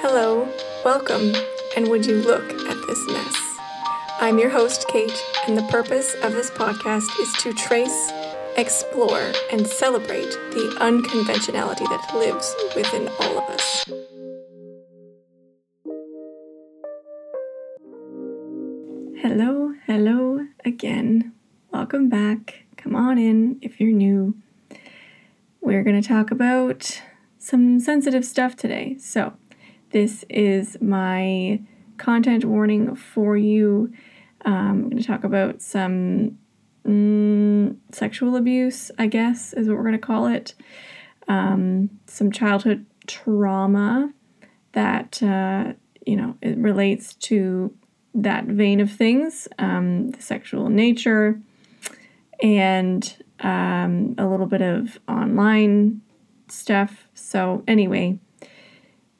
Hello, 0.00 0.48
welcome, 0.84 1.34
and 1.76 1.88
would 1.88 2.06
you 2.06 2.18
look 2.18 2.44
at 2.44 2.86
this 2.86 3.06
mess? 3.08 3.58
I'm 4.20 4.38
your 4.38 4.50
host, 4.50 4.86
Kate, 4.86 5.20
and 5.48 5.58
the 5.58 5.64
purpose 5.64 6.14
of 6.22 6.32
this 6.32 6.48
podcast 6.48 7.08
is 7.18 7.32
to 7.42 7.52
trace, 7.52 8.12
explore, 8.56 9.32
and 9.50 9.66
celebrate 9.66 10.30
the 10.52 10.76
unconventionality 10.80 11.84
that 11.86 12.14
lives 12.14 12.54
within 12.76 13.08
all 13.18 13.38
of 13.38 13.50
us. 13.50 13.84
Hello, 19.20 19.74
hello 19.86 20.46
again. 20.64 21.32
Welcome 21.72 22.08
back. 22.08 22.62
Come 22.76 22.94
on 22.94 23.18
in 23.18 23.58
if 23.60 23.80
you're 23.80 23.90
new. 23.90 24.36
We're 25.60 25.82
going 25.82 26.00
to 26.00 26.08
talk 26.08 26.30
about 26.30 27.02
some 27.42 27.80
sensitive 27.80 28.24
stuff 28.24 28.54
today. 28.54 28.96
So, 28.98 29.32
this 29.90 30.24
is 30.30 30.80
my 30.80 31.60
content 31.98 32.44
warning 32.44 32.94
for 32.94 33.36
you. 33.36 33.92
Um, 34.44 34.54
I'm 34.54 34.82
going 34.90 35.02
to 35.02 35.06
talk 35.06 35.24
about 35.24 35.60
some 35.60 36.38
mm, 36.86 37.76
sexual 37.90 38.36
abuse, 38.36 38.92
I 38.96 39.08
guess, 39.08 39.52
is 39.52 39.68
what 39.68 39.76
we're 39.76 39.82
going 39.82 39.92
to 39.92 39.98
call 39.98 40.26
it. 40.26 40.54
Um, 41.26 41.90
some 42.06 42.30
childhood 42.30 42.86
trauma 43.08 44.12
that, 44.72 45.20
uh, 45.22 45.72
you 46.06 46.16
know, 46.16 46.36
it 46.42 46.56
relates 46.56 47.14
to 47.14 47.74
that 48.14 48.44
vein 48.44 48.78
of 48.80 48.90
things, 48.90 49.48
um, 49.58 50.10
the 50.10 50.22
sexual 50.22 50.68
nature, 50.68 51.40
and 52.40 53.16
um, 53.40 54.14
a 54.16 54.26
little 54.26 54.46
bit 54.46 54.62
of 54.62 54.98
online 55.08 56.02
stuff. 56.52 57.08
So, 57.14 57.64
anyway, 57.66 58.18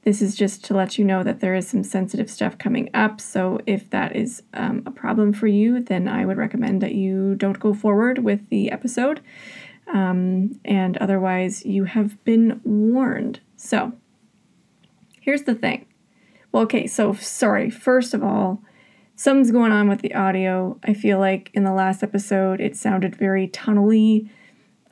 this 0.03 0.21
is 0.21 0.35
just 0.35 0.65
to 0.65 0.75
let 0.75 0.99
you 0.99 1.05
know 1.05 1.23
that 1.23 1.41
there 1.41 1.55
is 1.55 1.69
some 1.69 1.85
sensitive 1.85 2.31
stuff 2.31 2.59
coming 2.59 2.91
up. 2.93 3.21
So, 3.21 3.61
if 3.67 3.91
that 3.91 4.15
is 4.17 4.43
um, 4.55 4.83
a 4.87 4.91
problem 4.91 5.33
for 5.33 5.47
you, 5.47 5.81
then 5.81 6.09
I 6.09 6.27
would 6.27 6.37
recommend 6.37 6.83
that 6.83 6.95
you 6.95 7.35
don't 7.35 7.59
go 7.61 7.73
forward 7.75 8.19
with 8.19 8.49
the 8.49 8.71
episode. 8.71 9.21
Um, 9.93 10.61
and 10.65 10.97
otherwise, 10.99 11.65
you 11.65 11.85
have 11.85 12.23
been 12.25 12.61
warned. 12.65 13.41
So, 13.57 13.93
here's 15.21 15.43
the 15.43 15.55
thing. 15.55 15.87
Well, 16.51 16.65
okay, 16.65 16.87
so 16.87 17.15
sorry. 17.15 17.71
First 17.71 18.13
of 18.13 18.23
all, 18.23 18.63
something's 19.15 19.51
going 19.51 19.73
on 19.73 19.89
with 19.89 20.01
the 20.01 20.15
audio. 20.15 20.79
I 20.85 20.95
feel 20.95 21.19
like 21.19 21.51
in 21.55 21.65
the 21.65 21.73
last 21.73 22.03
episode, 22.03 22.61
it 22.61 22.77
sounded 22.77 23.17
very 23.17 23.49
tunnely 23.49 24.31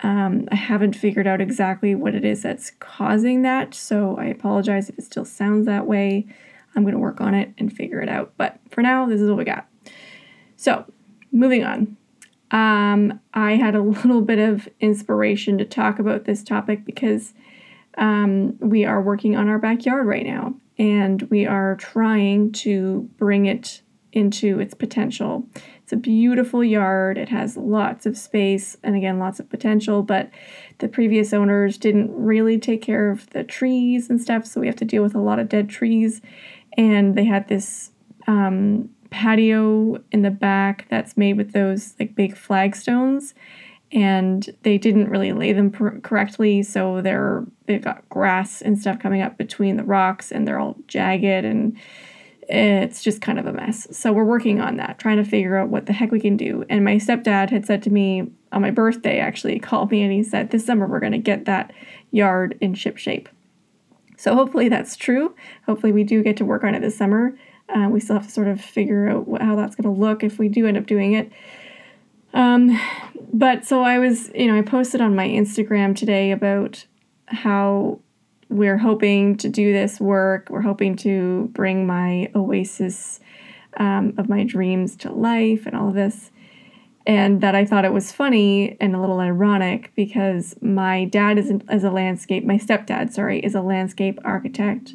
um, 0.02 0.48
I 0.50 0.56
haven't 0.56 0.96
figured 0.96 1.26
out 1.26 1.40
exactly 1.40 1.94
what 1.94 2.14
it 2.14 2.24
is 2.24 2.42
that's 2.42 2.70
causing 2.80 3.42
that, 3.42 3.74
so 3.74 4.16
I 4.18 4.26
apologize 4.26 4.88
if 4.88 4.98
it 4.98 5.04
still 5.04 5.24
sounds 5.24 5.66
that 5.66 5.86
way. 5.86 6.26
I'm 6.74 6.82
going 6.82 6.94
to 6.94 7.00
work 7.00 7.20
on 7.20 7.34
it 7.34 7.52
and 7.58 7.72
figure 7.72 8.00
it 8.00 8.08
out. 8.08 8.32
But 8.36 8.58
for 8.70 8.82
now, 8.82 9.06
this 9.06 9.20
is 9.20 9.28
what 9.28 9.38
we 9.38 9.44
got. 9.44 9.66
So, 10.56 10.84
moving 11.32 11.64
on. 11.64 11.96
Um, 12.50 13.20
I 13.34 13.52
had 13.52 13.74
a 13.74 13.82
little 13.82 14.22
bit 14.22 14.38
of 14.38 14.68
inspiration 14.80 15.58
to 15.58 15.64
talk 15.64 15.98
about 15.98 16.24
this 16.24 16.42
topic 16.42 16.84
because 16.84 17.34
um, 17.98 18.56
we 18.60 18.84
are 18.84 19.02
working 19.02 19.36
on 19.36 19.48
our 19.48 19.58
backyard 19.58 20.06
right 20.06 20.26
now 20.26 20.54
and 20.78 21.22
we 21.24 21.46
are 21.46 21.76
trying 21.76 22.52
to 22.52 23.08
bring 23.18 23.46
it 23.46 23.82
into 24.12 24.58
its 24.58 24.74
potential. 24.74 25.46
It's 25.91 25.96
a 25.96 25.96
beautiful 25.96 26.62
yard. 26.62 27.19
It 27.19 27.30
has 27.30 27.56
lots 27.56 28.06
of 28.06 28.16
space 28.16 28.77
and 28.84 28.94
again 28.94 29.19
lots 29.19 29.41
of 29.41 29.50
potential, 29.50 30.05
but 30.05 30.30
the 30.78 30.86
previous 30.86 31.32
owners 31.32 31.77
didn't 31.77 32.12
really 32.14 32.60
take 32.60 32.80
care 32.80 33.10
of 33.10 33.28
the 33.30 33.42
trees 33.42 34.08
and 34.08 34.20
stuff, 34.20 34.47
so 34.47 34.60
we 34.60 34.69
have 34.69 34.77
to 34.77 34.84
deal 34.84 35.02
with 35.02 35.16
a 35.16 35.20
lot 35.20 35.41
of 35.41 35.48
dead 35.48 35.69
trees. 35.69 36.22
And 36.78 37.16
they 37.16 37.24
had 37.24 37.48
this 37.48 37.91
um, 38.28 38.88
patio 39.10 40.00
in 40.12 40.22
the 40.22 40.30
back 40.30 40.86
that's 40.91 41.16
made 41.16 41.36
with 41.36 41.55
those 41.55 41.97
like 41.98 42.14
big 42.14 42.37
flagstones 42.37 43.34
and 43.91 44.56
they 44.62 44.78
didn't 44.78 45.09
really 45.09 45.32
lay 45.32 45.53
them 45.53 45.72
pr- 45.72 45.98
correctly 46.04 46.62
so 46.62 47.00
they're 47.00 47.44
they've 47.66 47.82
got 47.82 48.09
grass 48.09 48.62
and 48.62 48.78
stuff 48.78 49.00
coming 49.00 49.20
up 49.20 49.37
between 49.37 49.76
the 49.76 49.82
rocks 49.82 50.31
and 50.31 50.47
they're 50.47 50.60
all 50.60 50.76
jagged 50.87 51.44
and 51.44 51.76
it's 52.53 53.03
just 53.03 53.21
kind 53.21 53.38
of 53.38 53.47
a 53.47 53.53
mess. 53.53 53.87
So 53.97 54.12
we're 54.12 54.25
working 54.25 54.61
on 54.61 54.77
that, 54.78 54.99
trying 54.99 55.19
to 55.19 55.25
figure 55.25 55.56
out 55.56 55.69
what 55.69 55.87
the 55.87 55.93
heck 55.93 56.11
we 56.11 56.19
can 56.19 56.37
do. 56.37 56.65
And 56.69 56.84
my 56.84 56.97
stepdad 56.97 57.50
had 57.50 57.65
said 57.65 57.83
to 57.84 57.91
me 57.91 58.31
on 58.50 58.61
my 58.61 58.72
birthday, 58.72 59.21
actually, 59.21 59.61
called 59.61 59.93
me 59.93 60.03
and 60.03 60.12
he 60.12 60.25
said, 60.25 60.50
This 60.50 60.66
summer 60.66 60.87
we're 60.88 61.00
going 61.00 61.12
to 61.12 61.19
get 61.19 61.44
that 61.44 61.72
yard 62.11 62.59
in 62.61 62.75
ship 62.75 62.97
shape. 62.97 63.28
So 64.16 64.34
hopefully 64.34 64.69
that's 64.69 64.97
true. 64.97 65.34
Hopefully 65.66 65.93
we 65.93 66.03
do 66.03 66.22
get 66.22 66.37
to 66.38 66.44
work 66.44 66.65
on 66.65 66.75
it 66.75 66.81
this 66.81 66.99
summer. 66.99 67.38
Uh, 67.69 67.88
we 67.88 68.00
still 68.00 68.16
have 68.16 68.27
to 68.27 68.33
sort 68.33 68.49
of 68.49 68.61
figure 68.61 69.09
out 69.09 69.28
what, 69.28 69.41
how 69.41 69.55
that's 69.55 69.77
going 69.77 69.94
to 69.94 70.00
look 70.00 70.25
if 70.25 70.38
we 70.38 70.49
do 70.49 70.67
end 70.67 70.77
up 70.77 70.87
doing 70.87 71.12
it. 71.12 71.31
Um, 72.34 72.78
but 73.32 73.65
so 73.65 73.82
I 73.82 73.99
was, 73.99 74.28
you 74.34 74.49
know, 74.49 74.59
I 74.59 74.62
posted 74.62 75.00
on 75.00 75.15
my 75.15 75.28
Instagram 75.28 75.97
today 75.97 76.32
about 76.32 76.84
how 77.27 78.00
we're 78.50 78.78
hoping 78.78 79.37
to 79.38 79.49
do 79.49 79.72
this 79.72 80.00
work. 80.00 80.49
We're 80.50 80.61
hoping 80.61 80.97
to 80.97 81.49
bring 81.53 81.87
my 81.87 82.31
oasis 82.34 83.21
um, 83.77 84.12
of 84.19 84.28
my 84.28 84.44
dreams 84.44 84.97
to 84.97 85.12
life 85.12 85.66
and 85.66 85.77
all 85.77 85.88
of 85.88 85.94
this. 85.94 86.33
And 87.06 87.41
that 87.41 87.55
I 87.55 87.65
thought 87.65 87.84
it 87.84 87.93
was 87.93 88.12
funny 88.12 88.77
and 88.81 88.94
a 88.94 89.00
little 89.00 89.21
ironic 89.21 89.93
because 89.94 90.56
my 90.61 91.05
dad 91.06 91.38
is, 91.38 91.50
is 91.71 91.84
a 91.84 91.91
landscape, 91.91 92.44
my 92.44 92.59
stepdad, 92.59 93.12
sorry, 93.12 93.38
is 93.38 93.55
a 93.55 93.62
landscape 93.62 94.19
architect. 94.25 94.93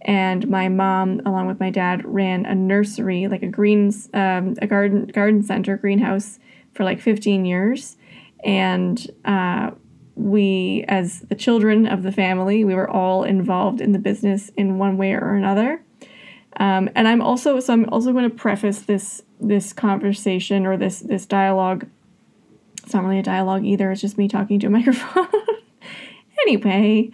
And 0.00 0.48
my 0.48 0.68
mom, 0.68 1.20
along 1.24 1.46
with 1.46 1.60
my 1.60 1.70
dad, 1.70 2.02
ran 2.04 2.46
a 2.46 2.54
nursery, 2.54 3.28
like 3.28 3.42
a 3.42 3.48
greens, 3.48 4.08
um, 4.14 4.54
a 4.60 4.66
garden 4.66 5.06
garden 5.06 5.42
center, 5.42 5.76
greenhouse, 5.76 6.38
for 6.74 6.84
like 6.84 7.00
15 7.00 7.44
years. 7.44 7.96
And 8.44 9.04
uh, 9.24 9.70
we, 10.16 10.84
as 10.88 11.20
the 11.20 11.34
children 11.34 11.86
of 11.86 12.02
the 12.02 12.10
family, 12.10 12.64
we 12.64 12.74
were 12.74 12.88
all 12.88 13.22
involved 13.22 13.80
in 13.80 13.92
the 13.92 13.98
business 13.98 14.50
in 14.56 14.78
one 14.78 14.96
way 14.96 15.12
or 15.12 15.34
another. 15.34 15.82
Um, 16.58 16.88
and 16.94 17.06
I'm 17.06 17.20
also 17.20 17.60
so 17.60 17.72
I'm 17.74 17.88
also 17.90 18.12
going 18.12 18.28
to 18.28 18.34
preface 18.34 18.80
this 18.80 19.22
this 19.40 19.74
conversation 19.74 20.64
or 20.66 20.78
this 20.78 21.00
this 21.00 21.26
dialogue. 21.26 21.86
It's 22.82 22.94
not 22.94 23.04
really 23.04 23.18
a 23.18 23.22
dialogue 23.22 23.64
either. 23.64 23.90
It's 23.90 24.00
just 24.00 24.16
me 24.16 24.26
talking 24.26 24.58
to 24.60 24.68
a 24.68 24.70
microphone. 24.78 25.28
anyway, 26.42 27.10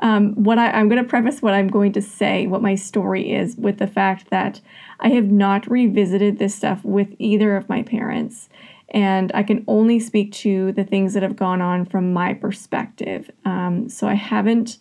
um, 0.00 0.34
what 0.34 0.58
I, 0.58 0.70
I'm 0.72 0.90
going 0.90 1.02
to 1.02 1.08
preface 1.08 1.40
what 1.40 1.54
I'm 1.54 1.68
going 1.68 1.92
to 1.92 2.02
say, 2.02 2.46
what 2.46 2.60
my 2.60 2.74
story 2.74 3.32
is, 3.32 3.56
with 3.56 3.78
the 3.78 3.86
fact 3.86 4.28
that 4.28 4.60
I 5.00 5.08
have 5.10 5.30
not 5.30 5.70
revisited 5.70 6.38
this 6.38 6.54
stuff 6.54 6.84
with 6.84 7.08
either 7.18 7.56
of 7.56 7.68
my 7.68 7.82
parents 7.82 8.50
and 8.92 9.32
I 9.34 9.42
can 9.42 9.64
only 9.66 9.98
speak 9.98 10.32
to 10.32 10.72
the 10.72 10.84
things 10.84 11.14
that 11.14 11.22
have 11.22 11.34
gone 11.34 11.60
on 11.60 11.86
from 11.86 12.12
my 12.12 12.34
perspective. 12.34 13.30
Um, 13.44 13.88
so 13.88 14.06
I 14.06 14.14
haven't 14.14 14.78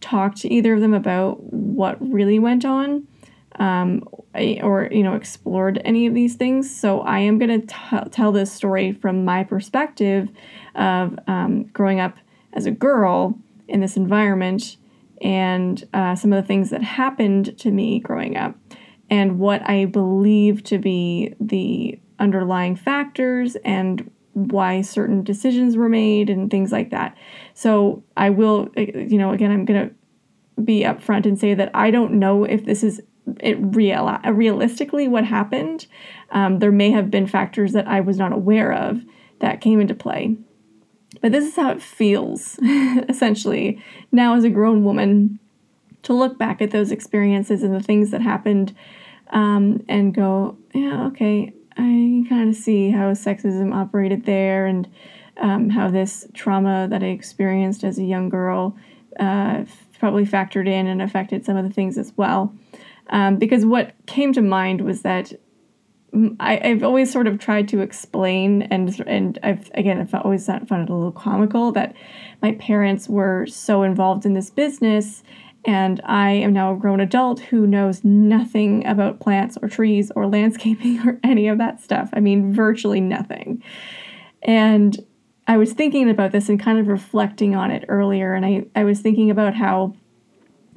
talked 0.00 0.38
to 0.38 0.52
either 0.52 0.74
of 0.74 0.80
them 0.80 0.94
about 0.94 1.42
what 1.42 1.98
really 2.00 2.38
went 2.38 2.64
on 2.64 3.06
um, 3.58 4.02
or 4.34 4.88
you 4.90 5.02
know 5.02 5.14
explored 5.14 5.80
any 5.84 6.06
of 6.06 6.14
these 6.14 6.34
things. 6.34 6.74
So 6.74 7.00
I 7.00 7.18
am 7.20 7.38
going 7.38 7.66
to 7.66 8.08
tell 8.10 8.32
this 8.32 8.50
story 8.50 8.92
from 8.92 9.24
my 9.24 9.44
perspective 9.44 10.28
of 10.74 11.18
um, 11.26 11.64
growing 11.64 12.00
up 12.00 12.16
as 12.54 12.66
a 12.66 12.70
girl 12.70 13.38
in 13.68 13.80
this 13.80 13.96
environment 13.96 14.78
and 15.20 15.86
uh, 15.92 16.16
some 16.16 16.32
of 16.32 16.42
the 16.42 16.46
things 16.46 16.70
that 16.70 16.82
happened 16.82 17.58
to 17.58 17.70
me 17.70 18.00
growing 18.00 18.36
up 18.36 18.56
and 19.10 19.38
what 19.38 19.68
I 19.68 19.84
believe 19.84 20.64
to 20.64 20.78
be 20.78 21.34
the 21.38 21.98
underlying 22.20 22.76
factors 22.76 23.56
and 23.64 24.10
why 24.34 24.80
certain 24.80 25.24
decisions 25.24 25.76
were 25.76 25.88
made 25.88 26.30
and 26.30 26.50
things 26.50 26.70
like 26.70 26.90
that. 26.90 27.16
So 27.54 28.02
I 28.16 28.30
will, 28.30 28.68
you 28.76 29.18
know, 29.18 29.32
again, 29.32 29.50
I'm 29.50 29.64
going 29.64 29.88
to 29.88 29.94
be 30.62 30.82
upfront 30.82 31.26
and 31.26 31.38
say 31.38 31.54
that 31.54 31.70
I 31.74 31.90
don't 31.90 32.14
know 32.14 32.44
if 32.44 32.64
this 32.64 32.84
is 32.84 33.00
it 33.40 33.56
real 33.60 34.18
realistically 34.32 35.08
what 35.08 35.24
happened. 35.24 35.86
Um, 36.30 36.58
there 36.58 36.72
may 36.72 36.90
have 36.90 37.10
been 37.10 37.26
factors 37.26 37.72
that 37.72 37.86
I 37.86 38.00
was 38.00 38.16
not 38.16 38.32
aware 38.32 38.72
of 38.72 39.02
that 39.40 39.60
came 39.60 39.80
into 39.80 39.94
play. 39.94 40.36
But 41.20 41.32
this 41.32 41.44
is 41.44 41.56
how 41.56 41.70
it 41.70 41.82
feels, 41.82 42.58
essentially, 43.08 43.82
now 44.12 44.34
as 44.36 44.44
a 44.44 44.50
grown 44.50 44.84
woman, 44.84 45.38
to 46.02 46.14
look 46.14 46.38
back 46.38 46.62
at 46.62 46.70
those 46.70 46.90
experiences 46.90 47.62
and 47.62 47.74
the 47.74 47.82
things 47.82 48.10
that 48.10 48.22
happened 48.22 48.74
um, 49.30 49.84
and 49.88 50.14
go, 50.14 50.56
yeah, 50.72 51.06
okay, 51.06 51.52
I 51.76 52.24
kind 52.28 52.48
of 52.48 52.54
see 52.54 52.90
how 52.90 53.12
sexism 53.12 53.74
operated 53.74 54.24
there 54.24 54.66
and 54.66 54.88
um, 55.40 55.70
how 55.70 55.88
this 55.88 56.26
trauma 56.34 56.86
that 56.88 57.02
I 57.02 57.06
experienced 57.06 57.84
as 57.84 57.98
a 57.98 58.04
young 58.04 58.28
girl 58.28 58.76
uh, 59.18 59.64
probably 59.98 60.24
factored 60.24 60.66
in 60.66 60.86
and 60.86 61.02
affected 61.02 61.44
some 61.44 61.56
of 61.56 61.64
the 61.64 61.72
things 61.72 61.98
as 61.98 62.12
well. 62.16 62.54
Um, 63.10 63.36
because 63.36 63.64
what 63.66 63.94
came 64.06 64.32
to 64.32 64.42
mind 64.42 64.82
was 64.82 65.02
that 65.02 65.32
I, 66.40 66.56
have 66.66 66.82
always 66.82 67.12
sort 67.12 67.26
of 67.26 67.38
tried 67.38 67.68
to 67.68 67.80
explain, 67.80 68.62
and 68.62 68.98
and 69.06 69.38
I've 69.44 69.70
again 69.74 70.00
I've 70.00 70.14
always 70.14 70.46
found 70.46 70.70
it 70.70 70.90
a 70.90 70.94
little 70.94 71.12
comical 71.12 71.70
that 71.72 71.94
my 72.42 72.52
parents 72.52 73.08
were 73.08 73.46
so 73.46 73.84
involved 73.84 74.26
in 74.26 74.34
this 74.34 74.50
business, 74.50 75.22
and 75.64 76.00
I 76.04 76.30
am 76.30 76.52
now 76.52 76.72
a 76.72 76.76
grown 76.76 77.00
adult 77.00 77.40
who 77.40 77.66
knows 77.66 78.02
nothing 78.02 78.86
about 78.86 79.20
plants 79.20 79.58
or 79.60 79.68
trees 79.68 80.10
or 80.16 80.26
landscaping 80.26 81.00
or 81.06 81.20
any 81.22 81.48
of 81.48 81.58
that 81.58 81.80
stuff. 81.82 82.10
I 82.12 82.20
mean, 82.20 82.52
virtually 82.52 83.00
nothing. 83.00 83.62
And 84.42 84.98
I 85.46 85.56
was 85.56 85.72
thinking 85.72 86.08
about 86.08 86.32
this 86.32 86.48
and 86.48 86.60
kind 86.60 86.78
of 86.78 86.88
reflecting 86.88 87.54
on 87.54 87.70
it 87.70 87.84
earlier, 87.88 88.34
and 88.34 88.46
I 88.46 88.66
I 88.74 88.84
was 88.84 89.00
thinking 89.00 89.30
about 89.30 89.54
how 89.54 89.94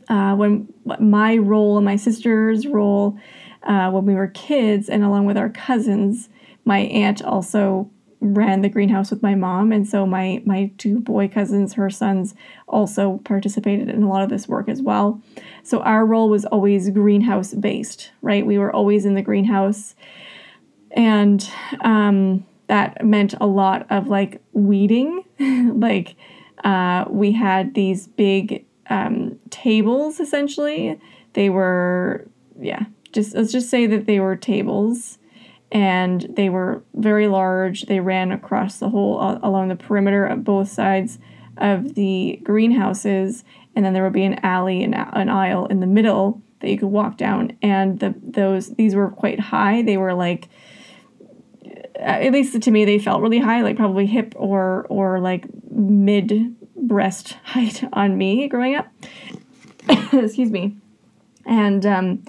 uh, 0.10 0.36
when 0.36 0.68
my 1.00 1.38
role 1.38 1.78
and 1.78 1.86
my 1.86 1.96
sister's 1.96 2.66
role 2.68 3.18
uh, 3.64 3.90
when 3.92 4.06
we 4.06 4.16
were 4.16 4.28
kids, 4.28 4.90
and 4.90 5.04
along 5.04 5.26
with 5.26 5.38
our 5.38 5.50
cousins, 5.50 6.28
my 6.66 6.80
aunt 6.80 7.22
also 7.22 7.90
ran 8.24 8.62
the 8.62 8.70
greenhouse 8.70 9.12
with 9.12 9.22
my 9.22 9.36
mom, 9.36 9.72
and 9.72 9.88
so 9.88 10.06
my 10.06 10.42
my 10.46 10.72
two 10.78 11.00
boy 11.00 11.28
cousins, 11.28 11.74
her 11.74 11.90
sons, 11.90 12.34
also 12.68 13.20
participated 13.26 13.90
in 13.90 14.02
a 14.04 14.10
lot 14.10 14.24
of 14.24 14.30
this 14.30 14.48
work 14.48 14.70
as 14.70 14.82
well. 14.82 15.22
So 15.64 15.82
our 15.82 16.06
role 16.06 16.30
was 16.30 16.46
always 16.46 16.90
greenhouse 16.90 17.54
based, 17.54 18.12
right? 18.22 18.46
We 18.46 18.58
were 18.58 18.74
always 18.74 19.06
in 19.06 19.14
the 19.14 19.22
greenhouse, 19.22 19.96
and 20.92 21.48
um, 21.82 22.46
that 22.68 23.04
meant 23.06 23.34
a 23.42 23.46
lot 23.46 23.86
of 23.90 24.08
like 24.08 24.42
weeding, 24.54 25.24
like. 25.40 26.16
Uh, 26.64 27.04
we 27.10 27.34
had 27.34 27.74
these 27.74 28.08
big 28.08 28.66
um, 28.90 29.38
tables 29.50 30.22
essentially. 30.22 30.98
They 31.34 31.50
were, 31.50 32.26
yeah, 32.58 32.86
just 33.12 33.36
let's 33.36 33.52
just 33.52 33.70
say 33.70 33.86
that 33.88 34.06
they 34.06 34.22
were 34.22 34.38
tables 34.38 35.18
and 35.74 36.22
they 36.30 36.50
were 36.50 36.84
very 36.94 37.28
large. 37.28 37.88
They 37.88 38.00
ran 38.00 38.32
across 38.32 38.78
the 38.78 38.90
whole 38.90 39.20
uh, 39.20 39.40
along 39.42 39.68
the 39.68 39.76
perimeter 39.76 40.26
of 40.26 40.44
both 40.44 40.70
sides 40.70 41.18
of 41.58 41.96
the 41.96 42.40
greenhouses, 42.44 43.44
and 43.76 43.84
then 43.84 43.94
there 43.94 44.04
would 44.04 44.14
be 44.14 44.24
an 44.24 44.40
alley 44.46 44.84
and 44.84 44.94
an 44.96 45.30
aisle 45.30 45.66
in 45.66 45.80
the 45.80 45.88
middle 45.88 46.42
that 46.60 46.70
you 46.70 46.78
could 46.78 46.88
walk 46.88 47.18
down. 47.18 47.58
And 47.62 48.00
the 48.00 48.14
those 48.22 48.76
these 48.76 48.94
were 48.94 49.10
quite 49.10 49.40
high. 49.40 49.82
They 49.82 49.98
were 49.98 50.14
like 50.14 50.48
at 51.96 52.32
least 52.32 52.62
to 52.62 52.72
me 52.72 52.86
they 52.86 53.00
felt 53.00 53.22
really 53.22 53.40
high, 53.40 53.64
like 53.64 53.76
probably 53.76 54.06
hip 54.06 54.34
or 54.38 54.86
or 54.90 55.20
like 55.20 55.46
mid 55.72 56.56
breast 56.76 57.34
height 57.46 57.84
on 57.94 58.16
me 58.16 58.48
growing 58.48 58.76
up. 58.76 58.88
Excuse 60.14 60.52
me. 60.52 60.78
And 61.48 61.84
um, 61.86 62.24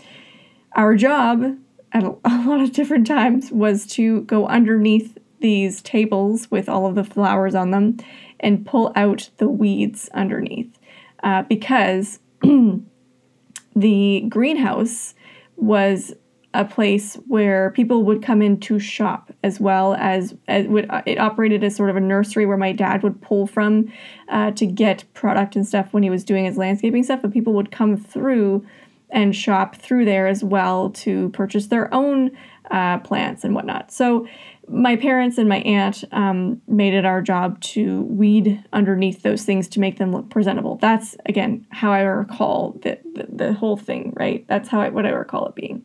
our 0.74 0.96
job 0.96 1.58
at 1.94 2.02
a, 2.02 2.16
lot 2.44 2.60
of 2.60 2.72
different 2.72 3.06
times 3.06 3.50
was 3.50 3.86
to 3.86 4.22
go 4.22 4.46
underneath 4.46 5.16
these 5.40 5.80
tables 5.80 6.50
with 6.50 6.68
all 6.68 6.86
of 6.86 6.96
the 6.96 7.04
flowers 7.04 7.54
on 7.54 7.70
them 7.70 7.96
and 8.40 8.66
pull 8.66 8.92
out 8.96 9.30
the 9.38 9.48
weeds 9.48 10.10
underneath. 10.12 10.78
Uh, 11.22 11.42
because 11.44 12.18
the 13.76 14.24
greenhouse 14.28 15.14
was 15.56 16.12
a 16.52 16.64
place 16.64 17.16
where 17.26 17.70
people 17.70 18.04
would 18.04 18.22
come 18.22 18.40
in 18.40 18.58
to 18.60 18.78
shop 18.78 19.32
as 19.42 19.58
well 19.58 19.94
as, 19.94 20.34
as 20.46 20.66
would, 20.66 20.88
uh, 20.88 21.02
it 21.04 21.18
operated 21.18 21.64
as 21.64 21.74
sort 21.74 21.90
of 21.90 21.96
a 21.96 22.00
nursery 22.00 22.46
where 22.46 22.56
my 22.56 22.70
dad 22.70 23.02
would 23.02 23.20
pull 23.20 23.46
from 23.46 23.92
uh, 24.28 24.52
to 24.52 24.64
get 24.64 25.04
product 25.14 25.56
and 25.56 25.66
stuff 25.66 25.92
when 25.92 26.02
he 26.02 26.10
was 26.10 26.22
doing 26.22 26.44
his 26.44 26.56
landscaping 26.56 27.02
stuff 27.02 27.22
but 27.22 27.32
people 27.32 27.52
would 27.54 27.72
come 27.72 27.96
through 27.96 28.64
and 29.10 29.34
shop 29.34 29.76
through 29.76 30.04
there 30.04 30.26
as 30.26 30.42
well 30.42 30.90
to 30.90 31.28
purchase 31.30 31.66
their 31.68 31.92
own 31.92 32.30
uh, 32.70 32.98
plants 32.98 33.44
and 33.44 33.54
whatnot. 33.54 33.92
So 33.92 34.26
my 34.68 34.96
parents 34.96 35.36
and 35.36 35.48
my 35.48 35.58
aunt 35.58 36.04
um, 36.12 36.62
made 36.66 36.94
it 36.94 37.04
our 37.04 37.20
job 37.20 37.60
to 37.60 38.02
weed 38.02 38.64
underneath 38.72 39.22
those 39.22 39.44
things 39.44 39.68
to 39.68 39.80
make 39.80 39.98
them 39.98 40.12
look 40.12 40.30
presentable. 40.30 40.76
That's 40.76 41.16
again 41.26 41.66
how 41.70 41.92
I 41.92 42.00
recall 42.00 42.78
the 42.82 42.98
the, 43.14 43.26
the 43.28 43.52
whole 43.52 43.76
thing, 43.76 44.12
right? 44.16 44.44
That's 44.48 44.68
how 44.68 44.80
I, 44.80 44.88
what 44.88 45.06
I 45.06 45.10
recall 45.10 45.46
it 45.46 45.54
being. 45.54 45.84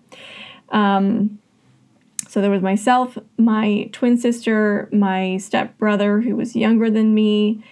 Um, 0.70 1.40
so 2.28 2.42
there 2.42 2.52
was 2.52 2.62
myself, 2.62 3.18
my 3.38 3.90
twin 3.92 4.16
sister, 4.16 4.88
my 4.92 5.38
step 5.38 5.78
brother 5.78 6.22
who 6.22 6.36
was 6.36 6.56
younger 6.56 6.90
than 6.90 7.16
me, 7.16 7.64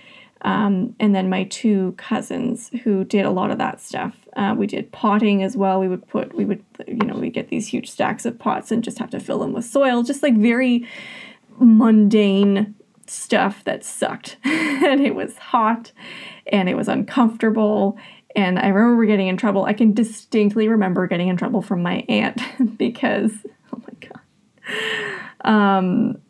um, 0.42 0.96
and 1.00 1.16
then 1.16 1.30
my 1.30 1.46
two 1.46 1.94
cousins 1.98 2.70
who 2.84 3.04
did 3.04 3.26
a 3.26 3.32
lot 3.32 3.52
of 3.52 3.58
that 3.58 3.82
stuff. 3.82 4.16
Uh, 4.36 4.54
we 4.58 4.68
did 4.68 4.92
potting 4.92 5.42
as 5.42 5.58
well. 5.58 5.80
We 5.80 5.88
would 5.88 6.08
put, 6.08 6.36
we 6.36 6.46
would, 6.46 6.64
you 6.88 7.06
know, 7.06 7.16
we 7.16 7.30
get 7.30 7.50
these 7.50 7.68
huge 7.68 7.90
stacks 7.90 8.26
of 8.26 8.38
pots 8.38 8.72
and 8.72 8.84
just 8.84 9.00
have 9.00 9.10
to 9.12 9.20
fill 9.20 9.40
them 9.40 9.54
with 9.54 9.66
soil, 9.66 10.04
just 10.04 10.22
like 10.22 10.38
very 10.38 10.88
mundane 11.60 12.76
stuff 13.08 13.64
that 13.64 13.84
sucked. 13.84 14.38
and 14.44 15.02
it 15.02 15.16
was 15.16 15.38
hot 15.38 15.92
and 16.52 16.70
it 16.70 16.76
was 16.76 16.88
uncomfortable. 16.88 17.98
And 18.36 18.60
I 18.60 18.68
remember 18.68 19.06
getting 19.06 19.28
in 19.28 19.38
trouble. 19.38 19.66
I 19.66 19.74
can 19.74 19.94
distinctly 19.94 20.68
remember 20.68 21.08
getting 21.08 21.30
in 21.30 21.38
trouble 21.38 21.64
from 21.64 21.82
my 21.82 22.06
aunt 22.08 22.40
because, 22.78 23.32
oh 23.74 23.82
my 23.88 24.08
God. 24.08 25.50
Um, 25.50 26.22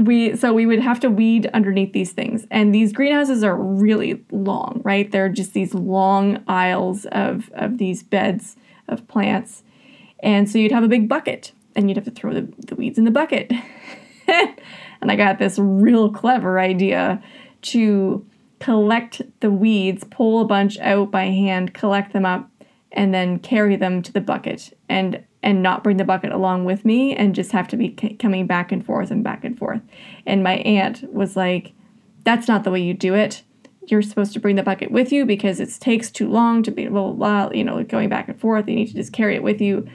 we 0.00 0.36
so 0.36 0.52
we 0.52 0.66
would 0.66 0.80
have 0.80 1.00
to 1.00 1.10
weed 1.10 1.48
underneath 1.52 1.92
these 1.92 2.12
things. 2.12 2.46
And 2.50 2.74
these 2.74 2.92
greenhouses 2.92 3.44
are 3.44 3.56
really 3.56 4.24
long 4.30 4.80
right? 4.84 5.10
They're 5.10 5.28
just 5.28 5.52
these 5.52 5.74
long 5.74 6.42
aisles 6.48 7.06
of 7.06 7.50
of 7.54 7.78
these 7.78 8.02
beds 8.02 8.56
of 8.88 9.06
plants. 9.08 9.62
And 10.22 10.50
so 10.50 10.58
you'd 10.58 10.72
have 10.72 10.84
a 10.84 10.88
big 10.88 11.08
bucket 11.08 11.52
and 11.74 11.88
you'd 11.88 11.96
have 11.96 12.04
to 12.04 12.10
throw 12.10 12.34
the, 12.34 12.52
the 12.66 12.74
weeds 12.74 12.98
in 12.98 13.04
the 13.04 13.10
bucket. 13.10 13.52
And 15.00 15.10
i 15.10 15.16
got 15.16 15.38
this 15.38 15.58
real 15.58 16.12
clever 16.12 16.60
idea 16.60 17.22
to 17.62 18.26
collect 18.58 19.22
the 19.40 19.50
weeds 19.50 20.04
pull 20.04 20.40
a 20.40 20.44
bunch 20.44 20.78
out 20.80 21.10
by 21.10 21.24
hand 21.24 21.72
collect 21.72 22.12
them 22.12 22.26
up 22.26 22.50
and 22.92 23.14
then 23.14 23.38
carry 23.38 23.76
them 23.76 24.02
to 24.02 24.12
the 24.12 24.20
bucket. 24.20 24.76
And 24.88 25.24
and 25.42 25.62
not 25.62 25.82
bring 25.82 25.96
the 25.96 26.04
bucket 26.04 26.32
along 26.32 26.64
with 26.64 26.84
me 26.84 27.14
and 27.14 27.34
just 27.34 27.52
have 27.52 27.68
to 27.68 27.76
be 27.76 27.94
c- 27.98 28.14
coming 28.14 28.46
back 28.46 28.72
and 28.72 28.84
forth 28.84 29.10
and 29.10 29.24
back 29.24 29.44
and 29.44 29.58
forth. 29.58 29.80
And 30.26 30.42
my 30.42 30.56
aunt 30.58 31.02
was 31.12 31.36
like, 31.36 31.72
That's 32.24 32.48
not 32.48 32.64
the 32.64 32.70
way 32.70 32.80
you 32.80 32.94
do 32.94 33.14
it. 33.14 33.42
You're 33.86 34.02
supposed 34.02 34.32
to 34.34 34.40
bring 34.40 34.56
the 34.56 34.62
bucket 34.62 34.90
with 34.90 35.10
you 35.10 35.24
because 35.24 35.58
it 35.58 35.70
takes 35.80 36.10
too 36.10 36.28
long 36.28 36.62
to 36.62 36.70
be 36.70 36.86
blah, 36.86 37.12
blah, 37.12 37.46
blah, 37.46 37.56
you 37.56 37.64
know, 37.64 37.82
going 37.82 38.08
back 38.08 38.28
and 38.28 38.38
forth. 38.38 38.68
You 38.68 38.74
need 38.76 38.88
to 38.88 38.94
just 38.94 39.12
carry 39.12 39.34
it 39.34 39.42
with 39.42 39.60
you. 39.60 39.88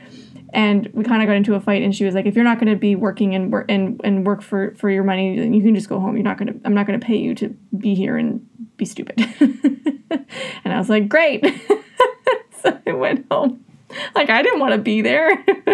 And 0.54 0.88
we 0.94 1.04
kind 1.04 1.22
of 1.22 1.28
got 1.28 1.36
into 1.36 1.56
a 1.56 1.60
fight, 1.60 1.84
and 1.84 1.94
she 1.94 2.06
was 2.06 2.16
like, 2.16 2.26
"If 2.26 2.36
you're 2.36 2.46
not 2.46 2.60
going 2.60 2.72
to 2.72 2.80
be 2.80 2.96
working 2.96 3.36
and 3.36 3.52
work 3.52 3.66
and, 3.68 4.00
and 4.06 4.26
work 4.26 4.42
for, 4.42 4.74
for 4.76 4.90
your 4.90 5.04
money, 5.04 5.38
then 5.38 5.54
you 5.54 5.62
can 5.62 5.76
just 5.76 5.90
go 5.90 6.00
home. 6.00 6.16
You're 6.16 6.24
not 6.24 6.38
going 6.38 6.48
to. 6.48 6.60
I'm 6.64 6.74
not 6.74 6.88
going 6.88 6.98
to 6.98 7.06
pay 7.06 7.18
you 7.18 7.36
to 7.36 7.50
be 7.78 7.94
here 7.94 8.16
and 8.16 8.48
be 8.78 8.86
stupid." 8.86 9.20
and 9.40 10.74
I 10.74 10.78
was 10.78 10.90
like, 10.90 11.10
"Great." 11.10 11.44
so 12.62 12.80
I 12.88 12.94
went 12.94 13.26
home 13.30 13.65
like 14.14 14.30
I 14.30 14.42
didn't 14.42 14.60
want 14.60 14.74
to 14.74 14.78
be 14.78 15.02
there. 15.02 15.44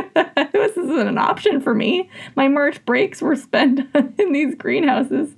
this 0.54 0.78
isn't 0.78 1.08
an 1.08 1.18
option 1.18 1.62
for 1.62 1.74
me. 1.74 2.10
My 2.36 2.48
March 2.48 2.84
breaks 2.86 3.22
were 3.22 3.36
spent 3.36 3.82
in 4.20 4.32
these 4.32 4.56
greenhouses 4.56 5.36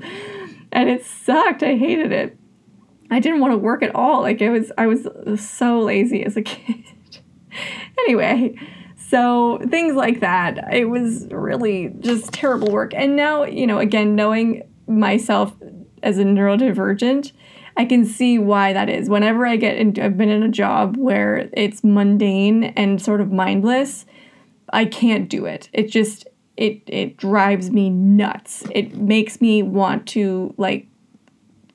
and 0.71 0.89
it 0.89 1.05
sucked. 1.05 1.63
I 1.63 1.75
hated 1.75 2.11
it. 2.11 2.37
I 3.11 3.19
didn't 3.19 3.39
want 3.39 3.53
to 3.53 3.57
work 3.57 3.83
at 3.83 3.93
all. 3.95 4.21
Like 4.21 4.41
it 4.41 4.49
was 4.49 4.71
I 4.77 4.87
was 4.87 5.07
so 5.39 5.79
lazy 5.79 6.23
as 6.23 6.35
a 6.35 6.41
kid. 6.43 6.83
anyway, 7.99 8.55
so 8.97 9.59
things 9.69 9.95
like 9.95 10.19
that. 10.21 10.73
It 10.73 10.85
was 10.85 11.27
really 11.29 11.93
just 11.99 12.33
terrible 12.33 12.71
work. 12.71 12.93
And 12.95 13.15
now, 13.15 13.43
you 13.43 13.67
know, 13.67 13.79
again 13.79 14.15
knowing 14.15 14.63
myself 14.87 15.53
as 16.01 16.17
a 16.17 16.23
neurodivergent, 16.23 17.31
I 17.75 17.85
can 17.85 18.05
see 18.05 18.37
why 18.37 18.73
that 18.73 18.89
is. 18.89 19.09
Whenever 19.09 19.45
I 19.45 19.55
get 19.55 19.77
into, 19.77 20.03
I've 20.03 20.17
been 20.17 20.29
in 20.29 20.43
a 20.43 20.49
job 20.49 20.95
where 20.97 21.49
it's 21.53 21.83
mundane 21.83 22.65
and 22.65 23.01
sort 23.01 23.21
of 23.21 23.31
mindless, 23.31 24.05
I 24.71 24.85
can't 24.85 25.29
do 25.29 25.45
it. 25.45 25.69
It 25.73 25.89
just 25.89 26.27
it 26.55 26.81
it 26.87 27.17
drives 27.17 27.71
me 27.71 27.89
nuts. 27.89 28.63
It 28.71 28.95
makes 28.95 29.41
me 29.41 29.63
want 29.63 30.07
to 30.09 30.53
like 30.57 30.87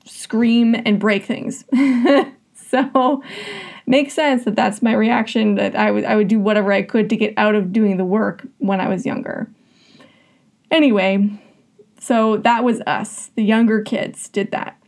scream 0.05 0.75
and 0.85 0.99
break 0.99 1.25
things. 1.25 1.65
so 2.53 3.23
makes 3.85 4.13
sense 4.13 4.45
that 4.45 4.55
that's 4.55 4.81
my 4.81 4.93
reaction 4.93 5.55
that 5.55 5.75
I 5.75 5.91
would 5.91 6.05
I 6.05 6.15
would 6.15 6.27
do 6.27 6.39
whatever 6.39 6.71
I 6.71 6.81
could 6.81 7.09
to 7.09 7.17
get 7.17 7.33
out 7.37 7.55
of 7.55 7.73
doing 7.73 7.97
the 7.97 8.05
work 8.05 8.47
when 8.59 8.79
I 8.79 8.87
was 8.87 9.05
younger. 9.05 9.49
Anyway, 10.71 11.29
so 11.99 12.37
that 12.37 12.63
was 12.63 12.81
us. 12.81 13.31
The 13.35 13.43
younger 13.43 13.81
kids 13.81 14.29
did 14.29 14.51
that. 14.51 14.78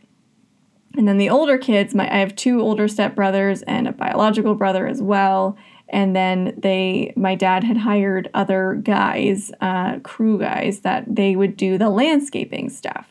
And 0.96 1.08
then 1.08 1.18
the 1.18 1.30
older 1.30 1.58
kids, 1.58 1.94
my 1.94 2.12
I 2.12 2.18
have 2.18 2.36
two 2.36 2.60
older 2.60 2.86
stepbrothers 2.86 3.62
and 3.66 3.88
a 3.88 3.92
biological 3.92 4.54
brother 4.54 4.86
as 4.86 5.00
well. 5.00 5.56
And 5.88 6.16
then 6.16 6.54
they, 6.56 7.12
my 7.16 7.34
dad 7.34 7.64
had 7.64 7.76
hired 7.76 8.30
other 8.32 8.80
guys, 8.82 9.52
uh, 9.60 9.98
crew 10.00 10.38
guys, 10.38 10.80
that 10.80 11.04
they 11.06 11.36
would 11.36 11.56
do 11.56 11.76
the 11.76 11.90
landscaping 11.90 12.70
stuff. 12.70 13.06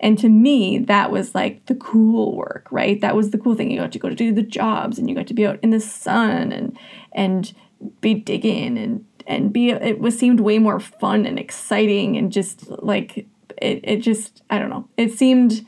And 0.00 0.18
to 0.18 0.28
me, 0.28 0.78
that 0.78 1.10
was 1.10 1.34
like 1.34 1.64
the 1.66 1.74
cool 1.74 2.34
work, 2.36 2.68
right? 2.70 3.00
That 3.00 3.16
was 3.16 3.30
the 3.30 3.38
cool 3.38 3.54
thing. 3.54 3.70
You 3.70 3.80
got 3.80 3.92
to 3.92 3.98
go 3.98 4.08
to 4.08 4.14
do 4.14 4.32
the 4.32 4.42
jobs, 4.42 4.98
and 4.98 5.08
you 5.08 5.14
got 5.14 5.26
to 5.28 5.34
be 5.34 5.46
out 5.46 5.58
in 5.62 5.70
the 5.70 5.80
sun 5.80 6.52
and 6.52 6.78
and 7.12 7.54
be 8.00 8.14
digging 8.14 8.76
and 8.78 9.04
and 9.26 9.52
be 9.52 9.70
it 9.70 9.98
was 9.98 10.18
seemed 10.18 10.40
way 10.40 10.58
more 10.58 10.80
fun 10.80 11.24
and 11.24 11.38
exciting 11.38 12.16
and 12.16 12.30
just 12.30 12.68
like 12.82 13.26
it, 13.60 13.80
it 13.82 13.96
just 13.96 14.42
I 14.50 14.58
don't 14.58 14.70
know. 14.70 14.86
It 14.98 15.12
seemed 15.12 15.64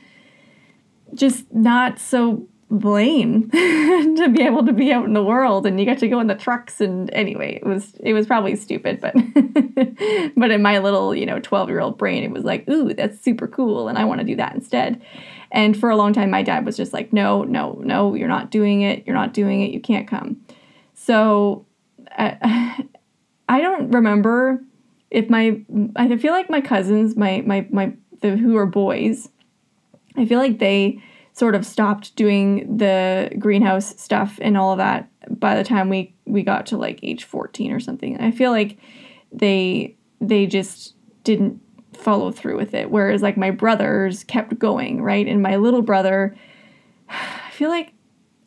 just 1.13 1.51
not 1.53 1.99
so 1.99 2.47
lame 2.71 3.49
to 3.51 4.29
be 4.29 4.43
able 4.43 4.63
to 4.63 4.71
be 4.71 4.91
out 4.91 5.05
in 5.05 5.13
the 5.13 5.23
world 5.23 5.65
and 5.65 5.79
you 5.79 5.87
got 5.87 5.97
to 5.97 6.07
go 6.07 6.19
in 6.19 6.27
the 6.27 6.35
trucks 6.35 6.79
and 6.79 7.11
anyway 7.13 7.55
it 7.55 7.65
was 7.65 7.95
it 8.01 8.13
was 8.13 8.27
probably 8.27 8.55
stupid 8.55 9.01
but 9.01 9.15
but 10.35 10.51
in 10.51 10.61
my 10.61 10.77
little 10.77 11.15
you 11.15 11.25
know 11.25 11.39
12 11.39 11.67
year 11.69 11.79
old 11.79 11.97
brain 11.97 12.23
it 12.23 12.29
was 12.29 12.43
like 12.43 12.69
ooh 12.69 12.93
that's 12.93 13.19
super 13.19 13.47
cool 13.47 13.87
and 13.87 13.97
i 13.97 14.05
want 14.05 14.19
to 14.19 14.25
do 14.25 14.35
that 14.35 14.53
instead. 14.55 15.01
And 15.51 15.75
for 15.75 15.89
a 15.89 15.95
long 15.95 16.13
time 16.13 16.29
my 16.29 16.43
dad 16.43 16.63
was 16.63 16.77
just 16.77 16.93
like 16.93 17.11
no 17.11 17.43
no 17.43 17.79
no 17.83 18.13
you're 18.13 18.27
not 18.27 18.51
doing 18.51 18.81
it 18.81 19.03
you're 19.07 19.15
not 19.15 19.33
doing 19.33 19.61
it 19.61 19.71
you 19.71 19.79
can't 19.79 20.07
come. 20.07 20.37
So 20.93 21.65
i, 22.11 22.85
I 23.49 23.61
don't 23.61 23.89
remember 23.89 24.61
if 25.09 25.27
my 25.27 25.59
i 25.95 26.15
feel 26.17 26.33
like 26.33 26.51
my 26.51 26.61
cousins 26.61 27.15
my 27.15 27.41
my 27.47 27.67
my 27.71 27.93
the 28.21 28.37
who 28.37 28.57
are 28.57 28.67
boys 28.67 29.29
i 30.17 30.25
feel 30.25 30.39
like 30.39 30.59
they 30.59 31.01
sort 31.39 31.55
of 31.55 31.65
stopped 31.65 32.15
doing 32.17 32.77
the 32.77 33.31
greenhouse 33.39 33.95
stuff 33.99 34.37
and 34.41 34.57
all 34.57 34.73
of 34.73 34.77
that 34.77 35.09
by 35.39 35.55
the 35.55 35.63
time 35.63 35.89
we 35.89 36.13
we 36.25 36.43
got 36.43 36.65
to 36.67 36.77
like 36.77 36.99
age 37.01 37.23
14 37.23 37.71
or 37.71 37.79
something. 37.79 38.19
I 38.19 38.31
feel 38.31 38.51
like 38.51 38.77
they 39.31 39.95
they 40.19 40.45
just 40.45 40.95
didn't 41.23 41.61
follow 41.93 42.31
through 42.31 42.55
with 42.55 42.73
it 42.73 42.91
whereas 42.91 43.21
like 43.21 43.37
my 43.37 43.51
brothers 43.51 44.23
kept 44.25 44.59
going, 44.59 45.01
right? 45.01 45.27
And 45.27 45.41
my 45.41 45.55
little 45.55 45.81
brother 45.81 46.35
I 47.09 47.51
feel 47.51 47.69
like 47.69 47.93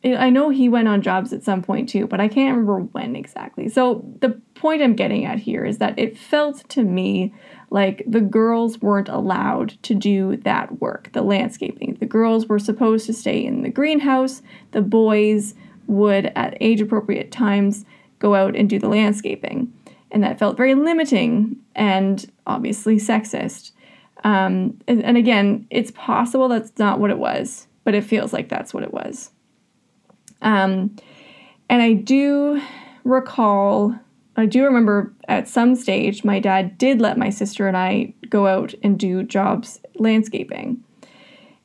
I 0.03 0.29
know 0.29 0.49
he 0.49 0.67
went 0.67 0.89
on 0.89 1.01
jobs 1.01 1.31
at 1.31 1.43
some 1.43 1.61
point 1.61 1.87
too, 1.87 2.07
but 2.07 2.19
I 2.19 2.27
can't 2.27 2.57
remember 2.57 2.79
when 2.91 3.15
exactly. 3.15 3.69
So 3.69 4.05
the 4.19 4.31
point 4.53 4.81
I'm 4.81 4.95
getting 4.95 5.25
at 5.25 5.39
here 5.39 5.65
is 5.65 5.77
that 5.77 5.97
it 5.97 6.17
felt 6.17 6.67
to 6.69 6.83
me 6.83 7.33
like 7.73 8.03
the 8.05 8.21
girls 8.21 8.79
weren't 8.83 9.09
allowed 9.09 9.69
to 9.81 9.95
do 9.95 10.37
that 10.37 10.79
work, 10.79 11.09
the 11.13 11.23
landscaping. 11.23 11.95
The 11.99 12.05
girls 12.05 12.45
were 12.45 12.59
supposed 12.59 13.07
to 13.07 13.13
stay 13.13 13.43
in 13.43 13.63
the 13.63 13.69
greenhouse. 13.69 14.43
The 14.73 14.83
boys 14.83 15.55
would, 15.87 16.27
at 16.35 16.55
age 16.61 16.81
appropriate 16.81 17.31
times, 17.31 17.83
go 18.19 18.35
out 18.35 18.55
and 18.55 18.69
do 18.69 18.77
the 18.77 18.87
landscaping. 18.87 19.73
And 20.11 20.23
that 20.23 20.37
felt 20.37 20.55
very 20.55 20.75
limiting 20.75 21.57
and 21.73 22.31
obviously 22.45 22.97
sexist. 22.97 23.71
Um, 24.23 24.79
and, 24.87 25.03
and 25.03 25.17
again, 25.17 25.65
it's 25.71 25.89
possible 25.95 26.47
that's 26.49 26.77
not 26.77 26.99
what 26.99 27.09
it 27.09 27.17
was, 27.17 27.67
but 27.85 27.95
it 27.95 28.03
feels 28.03 28.31
like 28.31 28.49
that's 28.49 28.71
what 28.71 28.83
it 28.83 28.93
was. 28.93 29.31
Um, 30.43 30.95
and 31.69 31.81
I 31.81 31.93
do 31.93 32.61
recall, 33.03 33.99
I 34.35 34.45
do 34.45 34.63
remember 34.63 35.13
at 35.27 35.47
some 35.47 35.75
stage, 35.75 36.23
my 36.23 36.39
dad 36.39 36.77
did 36.77 36.99
let 36.99 37.17
my 37.17 37.29
sister 37.29 37.67
and 37.67 37.77
I 37.77 38.13
go 38.29 38.47
out 38.47 38.73
and 38.81 38.97
do 38.97 39.23
jobs 39.23 39.79
landscaping. 39.95 40.83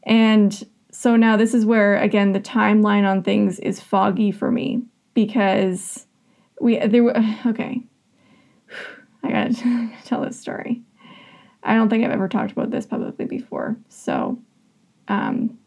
And 0.02 0.66
so 0.90 1.16
now 1.16 1.36
this 1.36 1.54
is 1.54 1.64
where, 1.64 1.96
again, 1.96 2.32
the 2.32 2.40
timeline 2.40 3.08
on 3.08 3.22
things 3.22 3.58
is 3.60 3.80
foggy 3.80 4.30
for 4.30 4.50
me 4.50 4.82
because 5.14 6.06
we, 6.60 6.78
there 6.78 7.02
were, 7.02 7.16
okay, 7.46 7.82
I 9.22 9.30
gotta 9.30 9.90
tell 10.04 10.22
this 10.22 10.38
story. 10.38 10.82
I 11.62 11.74
don't 11.74 11.88
think 11.88 12.04
I've 12.04 12.12
ever 12.12 12.28
talked 12.28 12.52
about 12.52 12.70
this 12.70 12.86
publicly 12.86 13.24
before. 13.24 13.76
So, 13.88 14.38
um, 15.08 15.58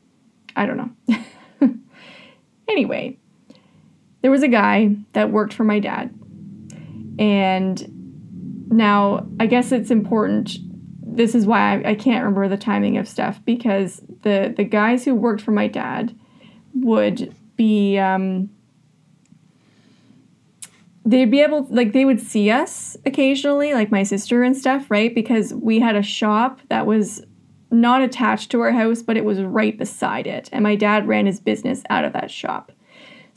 I 0.56 0.66
don't 0.66 0.78
know. 0.78 1.18
Anyway, 2.72 3.18
there 4.22 4.32
was 4.32 4.44
a 4.44 4.48
guy 4.48 4.96
that 5.12 5.30
worked 5.30 5.54
for 5.54 5.66
my 5.66 5.80
dad. 5.80 6.18
And 7.22 8.68
now 8.72 9.28
I 9.40 9.46
guess 9.46 9.72
it's 9.72 9.92
important. 9.92 10.58
This 11.04 11.36
is 11.36 11.46
why 11.46 11.76
I, 11.76 11.92
I 11.92 11.96
can't 11.96 12.24
remember 12.24 12.48
the 12.48 12.58
timing 12.58 12.98
of 12.98 13.08
stuff 13.08 13.40
because 13.46 14.02
the, 14.24 14.52
the 14.58 14.64
guys 14.64 15.06
who 15.06 15.14
worked 15.14 15.42
for 15.42 15.52
my 15.52 15.68
dad 15.68 16.18
would 16.74 17.36
be 17.56 18.00
um, 18.00 18.50
they'd 21.06 21.30
be 21.30 21.42
able 21.42 21.68
like 21.70 21.94
they 21.94 22.06
would 22.06 22.20
see 22.20 22.50
us 22.50 22.98
occasionally 23.06 23.74
like 23.74 23.92
my 23.92 24.04
sister 24.04 24.42
and 24.42 24.58
stuff 24.58 24.90
right 24.90 25.14
because 25.14 25.54
we 25.54 25.80
had 25.80 25.96
a 25.96 26.02
shop 26.02 26.60
that 26.70 26.88
was 26.88 27.22
not 27.72 28.02
attached 28.02 28.52
to 28.52 28.62
our 28.62 28.72
house, 28.72 29.02
but 29.02 29.16
it 29.16 29.24
was 29.26 29.40
right 29.42 29.78
beside 29.78 30.28
it. 30.28 30.50
And 30.52 30.64
my 30.64 30.76
dad 30.76 31.08
ran 31.08 31.26
his 31.26 31.40
business 31.40 31.84
out 31.90 32.04
of 32.04 32.14
that 32.14 32.30
shop. 32.30 32.72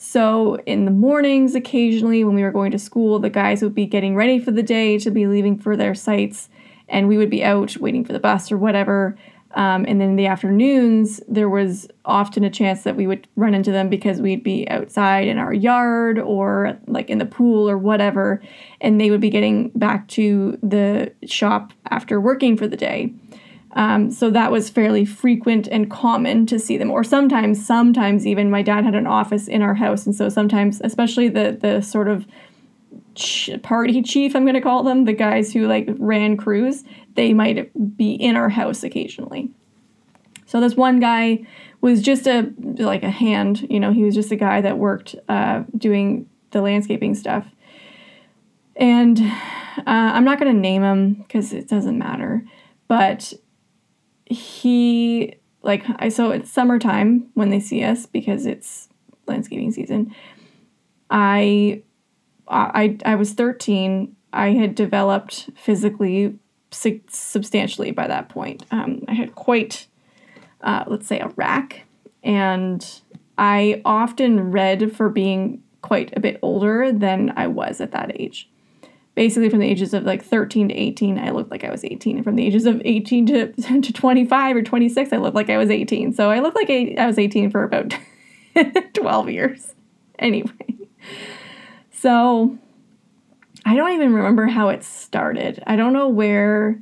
So 0.06 0.56
in 0.66 0.84
the 0.84 0.90
mornings, 0.90 1.54
occasionally 1.54 2.24
when 2.24 2.34
we 2.34 2.42
were 2.42 2.50
going 2.50 2.70
to 2.72 2.78
school, 2.78 3.18
the 3.18 3.30
guys 3.30 3.62
would 3.62 3.74
be 3.74 3.86
getting 3.86 4.14
ready 4.14 4.38
for 4.38 4.50
the 4.50 4.62
day 4.62 4.98
to 4.98 5.10
be 5.10 5.26
leaving 5.26 5.58
for 5.58 5.78
their 5.78 5.94
sites, 5.94 6.50
and 6.90 7.08
we 7.08 7.16
would 7.16 7.30
be 7.30 7.42
out 7.42 7.78
waiting 7.78 8.04
for 8.04 8.12
the 8.12 8.20
bus 8.20 8.52
or 8.52 8.58
whatever. 8.58 9.16
Um, 9.54 9.86
and 9.88 10.00
then 10.00 10.10
in 10.10 10.16
the 10.16 10.26
afternoons, 10.26 11.22
there 11.26 11.48
was 11.48 11.88
often 12.04 12.44
a 12.44 12.50
chance 12.50 12.82
that 12.82 12.96
we 12.96 13.06
would 13.06 13.26
run 13.34 13.54
into 13.54 13.72
them 13.72 13.88
because 13.88 14.20
we'd 14.20 14.44
be 14.44 14.68
outside 14.68 15.26
in 15.26 15.38
our 15.38 15.54
yard 15.54 16.18
or 16.18 16.78
like 16.86 17.08
in 17.08 17.16
the 17.16 17.24
pool 17.24 17.68
or 17.68 17.78
whatever, 17.78 18.42
and 18.82 19.00
they 19.00 19.10
would 19.10 19.22
be 19.22 19.30
getting 19.30 19.70
back 19.70 20.06
to 20.08 20.58
the 20.62 21.12
shop 21.24 21.72
after 21.88 22.20
working 22.20 22.58
for 22.58 22.68
the 22.68 22.76
day. 22.76 23.14
Um, 23.74 24.10
so 24.10 24.30
that 24.30 24.52
was 24.52 24.70
fairly 24.70 25.04
frequent 25.04 25.66
and 25.68 25.90
common 25.90 26.46
to 26.46 26.58
see 26.58 26.76
them. 26.76 26.90
Or 26.90 27.02
sometimes, 27.02 27.64
sometimes 27.64 28.26
even 28.26 28.50
my 28.50 28.62
dad 28.62 28.84
had 28.84 28.94
an 28.94 29.06
office 29.06 29.48
in 29.48 29.62
our 29.62 29.74
house, 29.74 30.06
and 30.06 30.14
so 30.14 30.28
sometimes, 30.28 30.80
especially 30.84 31.28
the 31.28 31.58
the 31.60 31.80
sort 31.80 32.08
of 32.08 32.26
party 33.62 34.02
chief, 34.02 34.34
I'm 34.34 34.44
going 34.44 34.54
to 34.54 34.60
call 34.60 34.82
them, 34.82 35.04
the 35.04 35.12
guys 35.12 35.52
who 35.52 35.66
like 35.66 35.88
ran 35.98 36.36
crews, 36.36 36.84
they 37.14 37.32
might 37.32 37.96
be 37.96 38.12
in 38.14 38.36
our 38.36 38.48
house 38.48 38.82
occasionally. 38.82 39.50
So 40.46 40.60
this 40.60 40.76
one 40.76 41.00
guy 41.00 41.46
was 41.80 42.00
just 42.00 42.26
a 42.26 42.52
like 42.58 43.02
a 43.02 43.10
hand, 43.10 43.66
you 43.70 43.78
know, 43.78 43.92
he 43.92 44.04
was 44.04 44.14
just 44.14 44.32
a 44.32 44.36
guy 44.36 44.60
that 44.60 44.78
worked 44.78 45.14
uh, 45.28 45.64
doing 45.76 46.28
the 46.50 46.60
landscaping 46.60 47.14
stuff. 47.14 47.46
And 48.76 49.20
uh, 49.20 49.82
I'm 49.86 50.24
not 50.24 50.38
going 50.38 50.52
to 50.52 50.60
name 50.60 50.82
him 50.82 51.14
because 51.14 51.52
it 51.52 51.68
doesn't 51.68 51.98
matter, 51.98 52.44
but 52.88 53.32
he 54.26 55.34
like 55.62 55.84
I 55.96 56.08
so 56.08 56.30
it's 56.30 56.50
summertime 56.50 57.26
when 57.34 57.50
they 57.50 57.60
see 57.60 57.82
us 57.82 58.06
because 58.06 58.46
it's 58.46 58.88
landscaping 59.26 59.72
season. 59.72 60.14
I 61.10 61.82
I 62.48 62.98
I 63.04 63.14
was 63.14 63.32
13. 63.32 64.14
I 64.32 64.48
had 64.52 64.74
developed 64.74 65.50
physically 65.56 66.38
su- 66.70 67.00
substantially 67.08 67.92
by 67.92 68.06
that 68.08 68.28
point. 68.28 68.64
Um, 68.70 69.02
I 69.06 69.14
had 69.14 69.34
quite, 69.36 69.86
uh, 70.60 70.84
let's 70.88 71.06
say, 71.06 71.20
a 71.20 71.28
rack, 71.36 71.84
and 72.22 72.84
I 73.38 73.80
often 73.84 74.50
read 74.50 74.94
for 74.96 75.08
being 75.08 75.62
quite 75.82 76.12
a 76.16 76.20
bit 76.20 76.38
older 76.42 76.90
than 76.90 77.32
I 77.36 77.46
was 77.46 77.80
at 77.80 77.92
that 77.92 78.20
age 78.20 78.50
basically 79.14 79.48
from 79.48 79.60
the 79.60 79.66
ages 79.66 79.94
of 79.94 80.04
like 80.04 80.24
13 80.24 80.68
to 80.68 80.74
18 80.74 81.18
i 81.18 81.30
looked 81.30 81.50
like 81.50 81.64
i 81.64 81.70
was 81.70 81.84
18 81.84 82.16
and 82.16 82.24
from 82.24 82.36
the 82.36 82.46
ages 82.46 82.66
of 82.66 82.80
18 82.84 83.26
to, 83.26 83.52
to 83.80 83.92
25 83.92 84.56
or 84.56 84.62
26 84.62 85.12
i 85.12 85.16
looked 85.16 85.34
like 85.34 85.50
i 85.50 85.56
was 85.56 85.70
18 85.70 86.12
so 86.12 86.30
i 86.30 86.40
looked 86.40 86.56
like 86.56 86.70
I 86.70 87.06
was 87.06 87.18
18 87.18 87.50
for 87.50 87.62
about 87.62 87.94
12 88.94 89.30
years. 89.30 89.74
Anyway. 90.18 90.50
So 91.90 92.58
i 93.66 93.76
don't 93.76 93.92
even 93.92 94.12
remember 94.12 94.46
how 94.46 94.68
it 94.68 94.84
started. 94.84 95.62
I 95.66 95.76
don't 95.76 95.92
know 95.92 96.08
where 96.08 96.80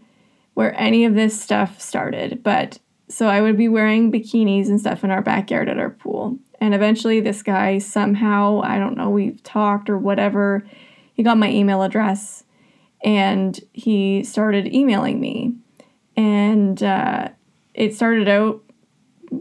where 0.54 0.78
any 0.78 1.04
of 1.04 1.14
this 1.14 1.40
stuff 1.40 1.80
started 1.80 2.42
but 2.42 2.78
so 3.08 3.26
i 3.26 3.40
would 3.40 3.56
be 3.56 3.68
wearing 3.68 4.12
bikinis 4.12 4.68
and 4.68 4.80
stuff 4.80 5.04
in 5.04 5.10
our 5.10 5.22
backyard 5.22 5.68
at 5.68 5.78
our 5.78 5.90
pool. 5.90 6.38
And 6.60 6.74
eventually 6.74 7.20
this 7.20 7.42
guy 7.42 7.78
somehow 7.78 8.60
i 8.62 8.78
don't 8.78 8.96
know 8.96 9.10
we've 9.10 9.42
talked 9.42 9.88
or 9.88 9.98
whatever 9.98 10.64
he 11.23 11.25
got 11.25 11.38
my 11.38 11.49
email 11.49 11.85
address 11.85 12.43
and 13.05 13.61
he 13.73 14.25
started 14.25 14.75
emailing 14.75 15.21
me. 15.21 15.55
And 16.17 16.83
uh, 16.83 17.29
it 17.75 17.95
started 17.95 18.29
out 18.29 18.61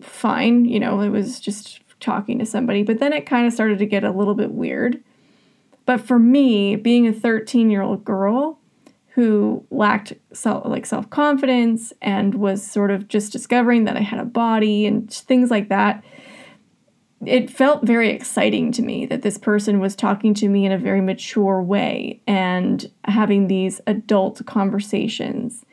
fine, 0.04 0.66
you 0.66 0.80
know, 0.80 1.02
it 1.02 1.10
was 1.10 1.40
just 1.40 1.80
talking 2.00 2.38
to 2.38 2.46
somebody, 2.46 2.84
but 2.84 3.00
then 3.00 3.14
it 3.14 3.26
kind 3.26 3.48
of 3.48 3.54
started 3.54 3.80
to 3.80 3.88
get 3.88 4.04
a 4.04 4.12
little 4.12 4.36
bit 4.36 4.52
weird. 4.52 5.04
But 5.88 6.02
for 6.02 6.20
me, 6.20 6.76
being 6.76 7.08
a 7.08 7.14
13 7.14 7.72
year 7.72 7.82
old 7.82 8.06
girl 8.06 8.60
who 9.16 9.66
lacked 9.72 10.14
self, 10.34 10.68
like 10.68 10.86
self 10.86 11.10
confidence 11.10 11.94
and 12.00 12.36
was 12.36 12.64
sort 12.64 12.92
of 12.92 13.08
just 13.08 13.32
discovering 13.32 13.86
that 13.86 13.98
I 13.98 14.02
had 14.02 14.20
a 14.20 14.26
body 14.26 14.86
and 14.86 15.12
things 15.12 15.50
like 15.50 15.70
that, 15.70 16.04
it 17.26 17.50
felt 17.50 17.84
very 17.84 18.10
exciting 18.10 18.72
to 18.72 18.82
me 18.82 19.06
that 19.06 19.22
this 19.22 19.38
person 19.38 19.80
was 19.80 19.96
talking 19.96 20.34
to 20.36 20.50
me 20.50 20.66
in 20.66 20.72
a 20.72 20.78
very 20.78 21.02
mature 21.02 21.62
way 21.62 22.22
and 22.26 22.90
having 23.06 23.48
these 23.48 23.80
adult 23.86 24.46
conversations. 24.46 25.64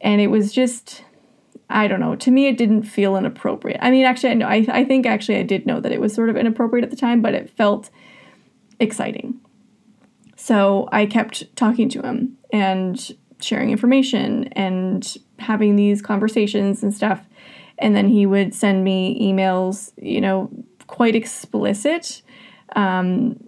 And 0.00 0.20
it 0.20 0.28
was 0.28 0.52
just, 0.52 1.04
I 1.68 1.86
don't 1.86 2.00
know, 2.00 2.16
to 2.16 2.30
me, 2.30 2.48
it 2.48 2.58
didn't 2.58 2.82
feel 2.82 3.16
inappropriate. 3.16 3.78
I 3.80 3.90
mean, 3.90 4.04
actually, 4.04 4.30
I, 4.30 4.34
know, 4.34 4.46
I, 4.46 4.66
I 4.68 4.84
think 4.84 5.06
actually 5.06 5.36
I 5.36 5.42
did 5.42 5.64
know 5.64 5.80
that 5.80 5.92
it 5.92 6.00
was 6.00 6.12
sort 6.12 6.28
of 6.28 6.36
inappropriate 6.36 6.84
at 6.84 6.90
the 6.90 6.96
time, 6.96 7.22
but 7.22 7.34
it 7.34 7.50
felt 7.50 7.90
exciting. 8.80 9.38
So 10.34 10.88
I 10.90 11.06
kept 11.06 11.54
talking 11.54 11.88
to 11.90 12.02
him 12.02 12.36
and 12.52 13.14
sharing 13.40 13.70
information 13.70 14.44
and 14.52 15.16
having 15.38 15.76
these 15.76 16.02
conversations 16.02 16.82
and 16.82 16.92
stuff. 16.92 17.24
And 17.78 17.94
then 17.94 18.08
he 18.08 18.26
would 18.26 18.54
send 18.54 18.82
me 18.82 19.18
emails, 19.20 19.92
you 19.96 20.20
know, 20.20 20.50
quite 20.90 21.14
explicit. 21.14 22.20
Um, 22.74 23.38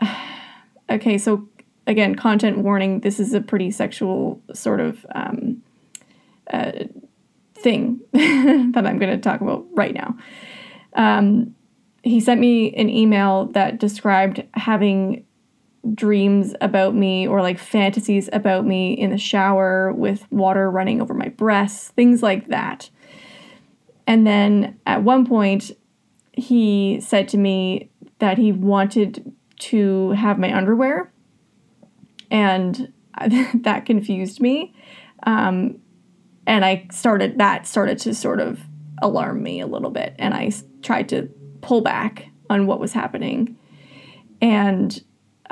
okay, 0.90 1.18
so 1.18 1.48
again, 1.86 2.14
content 2.14 2.58
warning 2.58 3.00
this 3.00 3.18
is 3.18 3.34
a 3.34 3.40
pretty 3.40 3.72
sexual 3.72 4.40
sort 4.54 4.78
of 4.78 5.04
um, 5.14 5.62
uh, 6.50 6.70
thing 7.54 8.00
that 8.12 8.86
I'm 8.86 8.98
going 8.98 9.10
to 9.10 9.18
talk 9.18 9.40
about 9.40 9.66
right 9.72 9.92
now. 9.92 10.16
Um, 10.94 11.56
he 12.04 12.20
sent 12.20 12.40
me 12.40 12.72
an 12.74 12.88
email 12.88 13.46
that 13.46 13.78
described 13.78 14.44
having 14.54 15.24
dreams 15.94 16.54
about 16.60 16.94
me 16.94 17.26
or 17.26 17.42
like 17.42 17.58
fantasies 17.58 18.28
about 18.32 18.64
me 18.64 18.92
in 18.92 19.10
the 19.10 19.18
shower 19.18 19.92
with 19.92 20.30
water 20.30 20.70
running 20.70 21.02
over 21.02 21.14
my 21.14 21.28
breasts, 21.30 21.88
things 21.88 22.22
like 22.22 22.46
that. 22.46 22.90
And 24.06 24.24
then 24.24 24.78
at 24.86 25.02
one 25.02 25.26
point, 25.26 25.72
he 26.32 27.00
said 27.00 27.28
to 27.28 27.38
me 27.38 27.90
that 28.18 28.38
he 28.38 28.52
wanted 28.52 29.32
to 29.58 30.10
have 30.10 30.38
my 30.38 30.54
underwear, 30.56 31.12
and 32.30 32.92
that 33.54 33.86
confused 33.86 34.40
me. 34.40 34.74
Um, 35.24 35.78
and 36.46 36.64
I 36.64 36.88
started 36.90 37.38
that 37.38 37.66
started 37.66 37.98
to 38.00 38.14
sort 38.14 38.40
of 38.40 38.60
alarm 39.00 39.42
me 39.42 39.60
a 39.60 39.66
little 39.66 39.90
bit, 39.90 40.14
and 40.18 40.34
I 40.34 40.50
tried 40.82 41.08
to 41.10 41.28
pull 41.60 41.80
back 41.80 42.26
on 42.50 42.66
what 42.66 42.80
was 42.80 42.92
happening, 42.92 43.56
and 44.40 45.02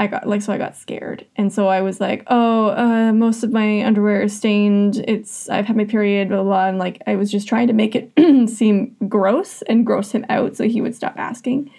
I 0.01 0.07
got 0.07 0.27
like 0.27 0.41
so 0.41 0.51
I 0.51 0.57
got 0.57 0.77
scared, 0.77 1.27
and 1.37 1.53
so 1.53 1.69
I 1.69 1.83
was 1.83 2.01
like, 2.01 2.23
oh, 2.29 2.71
uh, 2.71 3.13
most 3.13 3.45
of 3.45 3.53
my 3.53 3.85
underwear 3.85 4.23
is 4.23 4.35
stained. 4.35 5.05
It's 5.07 5.47
I've 5.51 5.67
had 5.67 5.77
my 5.77 5.85
period, 5.85 6.29
blah, 6.29 6.39
blah 6.39 6.45
blah, 6.45 6.69
and 6.69 6.79
like 6.79 7.03
I 7.07 7.17
was 7.17 7.31
just 7.31 7.47
trying 7.47 7.67
to 7.67 7.75
make 7.75 7.95
it 7.95 8.11
seem 8.49 8.97
gross 9.09 9.61
and 9.63 9.85
gross 9.85 10.13
him 10.13 10.25
out 10.31 10.57
so 10.57 10.65
he 10.65 10.81
would 10.81 10.97
stop 10.97 11.19
asking, 11.19 11.71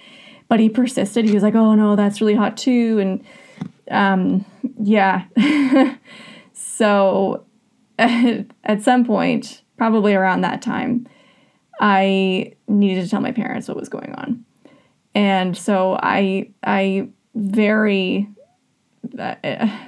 but 0.49 0.59
he 0.59 0.69
persisted. 0.69 1.25
He 1.25 1.33
was 1.33 1.41
like, 1.41 1.55
oh 1.55 1.73
no, 1.73 1.95
that's 1.95 2.21
really 2.21 2.35
hot 2.35 2.57
too, 2.57 2.99
and 2.99 3.23
um, 3.89 4.45
yeah. 4.79 5.25
so 6.53 7.43
at 7.97 8.83
some 8.83 9.03
point, 9.03 9.63
probably 9.77 10.13
around 10.13 10.41
that 10.41 10.61
time, 10.61 11.07
I 11.79 12.53
needed 12.67 13.03
to 13.03 13.09
tell 13.09 13.21
my 13.21 13.31
parents 13.31 13.67
what 13.67 13.77
was 13.77 13.89
going 13.89 14.13
on, 14.13 14.45
and 15.15 15.57
so 15.57 15.97
I 15.99 16.51
I 16.63 17.09
very, 17.35 18.29
uh, 19.17 19.79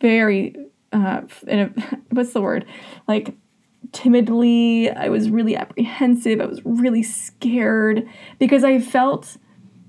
very, 0.00 0.54
uh, 0.92 1.22
a, 1.46 1.66
what's 2.10 2.32
the 2.32 2.40
word? 2.40 2.66
Like 3.06 3.34
timidly. 3.92 4.90
I 4.90 5.08
was 5.08 5.30
really 5.30 5.56
apprehensive. 5.56 6.40
I 6.40 6.46
was 6.46 6.60
really 6.64 7.02
scared 7.02 8.08
because 8.38 8.64
I 8.64 8.78
felt 8.78 9.36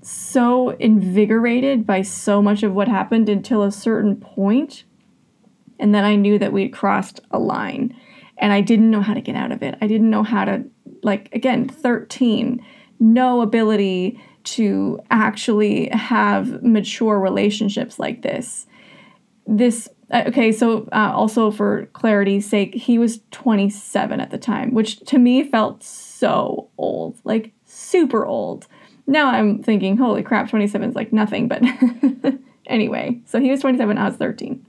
so 0.02 0.70
invigorated 0.70 1.86
by 1.86 2.02
so 2.02 2.42
much 2.42 2.62
of 2.62 2.74
what 2.74 2.88
happened 2.88 3.28
until 3.28 3.62
a 3.62 3.70
certain 3.70 4.16
point, 4.16 4.84
and 5.78 5.94
then 5.94 6.04
I 6.04 6.16
knew 6.16 6.38
that 6.38 6.52
we'd 6.52 6.72
crossed 6.72 7.20
a 7.30 7.38
line, 7.38 7.96
and 8.38 8.52
I 8.52 8.60
didn't 8.60 8.90
know 8.90 9.00
how 9.00 9.14
to 9.14 9.20
get 9.20 9.36
out 9.36 9.52
of 9.52 9.62
it. 9.62 9.76
I 9.80 9.86
didn't 9.86 10.10
know 10.10 10.24
how 10.24 10.44
to, 10.44 10.64
like, 11.02 11.32
again, 11.32 11.68
13, 11.68 12.64
no 12.98 13.42
ability 13.42 14.20
to 14.44 15.00
actually 15.10 15.88
have 15.88 16.62
mature 16.62 17.18
relationships 17.18 17.98
like 17.98 18.22
this. 18.22 18.66
This 19.46 19.88
uh, 20.12 20.24
okay, 20.26 20.52
so 20.52 20.88
uh, 20.92 21.10
also 21.14 21.50
for 21.50 21.86
clarity's 21.94 22.48
sake, 22.48 22.74
he 22.74 22.98
was 22.98 23.20
27 23.30 24.20
at 24.20 24.30
the 24.30 24.38
time, 24.38 24.74
which 24.74 25.00
to 25.00 25.18
me 25.18 25.42
felt 25.42 25.82
so 25.82 26.68
old, 26.76 27.18
like 27.24 27.52
super 27.64 28.26
old. 28.26 28.66
Now 29.06 29.30
I'm 29.30 29.62
thinking, 29.62 29.96
holy 29.96 30.22
crap, 30.22 30.50
27 30.50 30.90
is 30.90 30.94
like 30.94 31.12
nothing, 31.12 31.48
but 31.48 31.62
anyway, 32.66 33.20
so 33.24 33.40
he 33.40 33.50
was 33.50 33.60
27, 33.60 33.96
I 33.96 34.04
was 34.04 34.16
13. 34.16 34.66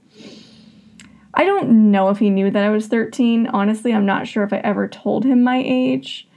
I 1.34 1.44
don't 1.44 1.90
know 1.90 2.08
if 2.08 2.18
he 2.18 2.30
knew 2.30 2.50
that 2.50 2.64
I 2.64 2.70
was 2.70 2.86
13. 2.86 3.48
Honestly, 3.48 3.92
I'm 3.92 4.06
not 4.06 4.26
sure 4.26 4.44
if 4.44 4.52
I 4.52 4.58
ever 4.58 4.88
told 4.88 5.24
him 5.24 5.42
my 5.42 5.62
age. 5.64 6.28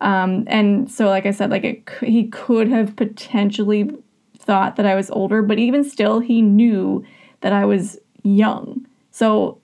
Um, 0.00 0.44
and 0.46 0.90
so, 0.90 1.06
like 1.06 1.26
I 1.26 1.30
said, 1.30 1.50
like 1.50 1.64
it, 1.64 1.88
he 2.00 2.28
could 2.28 2.68
have 2.68 2.96
potentially 2.96 3.90
thought 4.38 4.76
that 4.76 4.86
I 4.86 4.94
was 4.94 5.10
older, 5.10 5.42
but 5.42 5.58
even 5.58 5.84
still, 5.84 6.20
he 6.20 6.42
knew 6.42 7.04
that 7.40 7.52
I 7.52 7.64
was 7.64 7.98
young. 8.22 8.86
So 9.10 9.60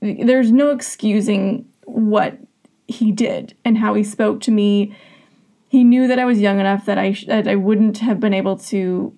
there's 0.00 0.50
no 0.50 0.70
excusing 0.70 1.66
what 1.84 2.38
he 2.86 3.12
did 3.12 3.54
and 3.64 3.78
how 3.78 3.94
he 3.94 4.02
spoke 4.02 4.40
to 4.42 4.50
me. 4.50 4.96
He 5.68 5.84
knew 5.84 6.08
that 6.08 6.18
I 6.18 6.24
was 6.24 6.40
young 6.40 6.60
enough 6.60 6.86
that 6.86 6.98
I 6.98 7.16
that 7.26 7.46
I 7.46 7.54
wouldn't 7.54 7.98
have 7.98 8.18
been 8.18 8.34
able 8.34 8.56
to 8.58 9.16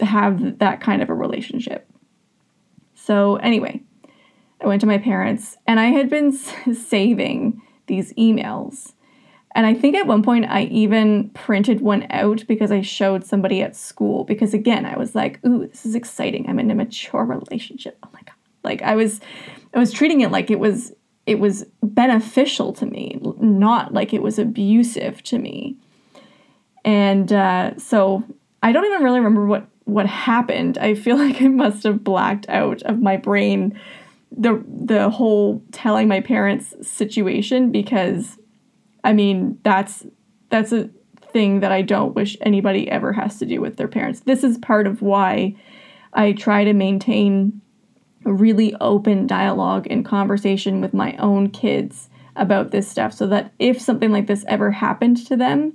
have 0.00 0.58
that 0.58 0.80
kind 0.80 1.02
of 1.02 1.10
a 1.10 1.14
relationship. 1.14 1.88
So 2.94 3.36
anyway, 3.36 3.82
I 4.60 4.66
went 4.66 4.80
to 4.80 4.86
my 4.86 4.98
parents 4.98 5.58
and 5.66 5.78
I 5.78 5.86
had 5.86 6.08
been 6.08 6.32
saving 6.74 7.60
these 7.86 8.14
emails 8.14 8.93
and 9.54 9.66
I 9.66 9.74
think 9.74 9.94
at 9.94 10.06
one 10.06 10.22
point 10.22 10.46
I 10.46 10.62
even 10.64 11.30
printed 11.30 11.80
one 11.80 12.06
out 12.10 12.44
because 12.48 12.72
I 12.72 12.80
showed 12.80 13.24
somebody 13.24 13.62
at 13.62 13.76
school. 13.76 14.24
Because 14.24 14.52
again, 14.52 14.84
I 14.84 14.98
was 14.98 15.14
like, 15.14 15.44
ooh, 15.46 15.66
this 15.66 15.86
is 15.86 15.94
exciting. 15.94 16.48
I'm 16.48 16.58
in 16.58 16.70
a 16.70 16.74
mature 16.74 17.24
relationship. 17.24 17.96
Oh 18.02 18.08
my 18.12 18.20
God. 18.22 18.34
Like 18.64 18.82
I 18.82 18.96
was 18.96 19.20
I 19.72 19.78
was 19.78 19.92
treating 19.92 20.22
it 20.22 20.32
like 20.32 20.50
it 20.50 20.58
was 20.58 20.92
it 21.26 21.38
was 21.38 21.64
beneficial 21.82 22.72
to 22.74 22.86
me, 22.86 23.20
not 23.40 23.94
like 23.94 24.12
it 24.12 24.22
was 24.22 24.38
abusive 24.38 25.22
to 25.24 25.38
me. 25.38 25.76
And 26.84 27.32
uh, 27.32 27.78
so 27.78 28.24
I 28.62 28.72
don't 28.72 28.84
even 28.84 29.02
really 29.02 29.20
remember 29.20 29.46
what 29.46 29.68
what 29.84 30.06
happened. 30.06 30.78
I 30.78 30.94
feel 30.94 31.16
like 31.18 31.40
I 31.40 31.48
must 31.48 31.84
have 31.84 32.02
blacked 32.02 32.48
out 32.48 32.82
of 32.82 33.00
my 33.00 33.16
brain 33.16 33.78
the 34.36 34.64
the 34.66 35.10
whole 35.10 35.62
telling 35.70 36.08
my 36.08 36.18
parents 36.18 36.74
situation 36.82 37.70
because 37.70 38.36
I 39.04 39.12
mean, 39.12 39.58
that's 39.62 40.04
that's 40.50 40.72
a 40.72 40.90
thing 41.32 41.60
that 41.60 41.72
I 41.72 41.82
don't 41.82 42.14
wish 42.14 42.36
anybody 42.40 42.90
ever 42.90 43.12
has 43.12 43.38
to 43.38 43.46
do 43.46 43.60
with 43.60 43.76
their 43.76 43.88
parents. 43.88 44.20
This 44.20 44.42
is 44.42 44.56
part 44.58 44.86
of 44.86 45.02
why 45.02 45.54
I 46.12 46.32
try 46.32 46.64
to 46.64 46.72
maintain 46.72 47.60
a 48.24 48.32
really 48.32 48.74
open 48.80 49.26
dialogue 49.26 49.86
and 49.90 50.04
conversation 50.04 50.80
with 50.80 50.94
my 50.94 51.14
own 51.16 51.50
kids 51.50 52.08
about 52.36 52.70
this 52.70 52.88
stuff 52.88 53.12
so 53.12 53.26
that 53.26 53.52
if 53.58 53.80
something 53.80 54.10
like 54.10 54.26
this 54.26 54.44
ever 54.48 54.70
happened 54.70 55.26
to 55.26 55.36
them, 55.36 55.74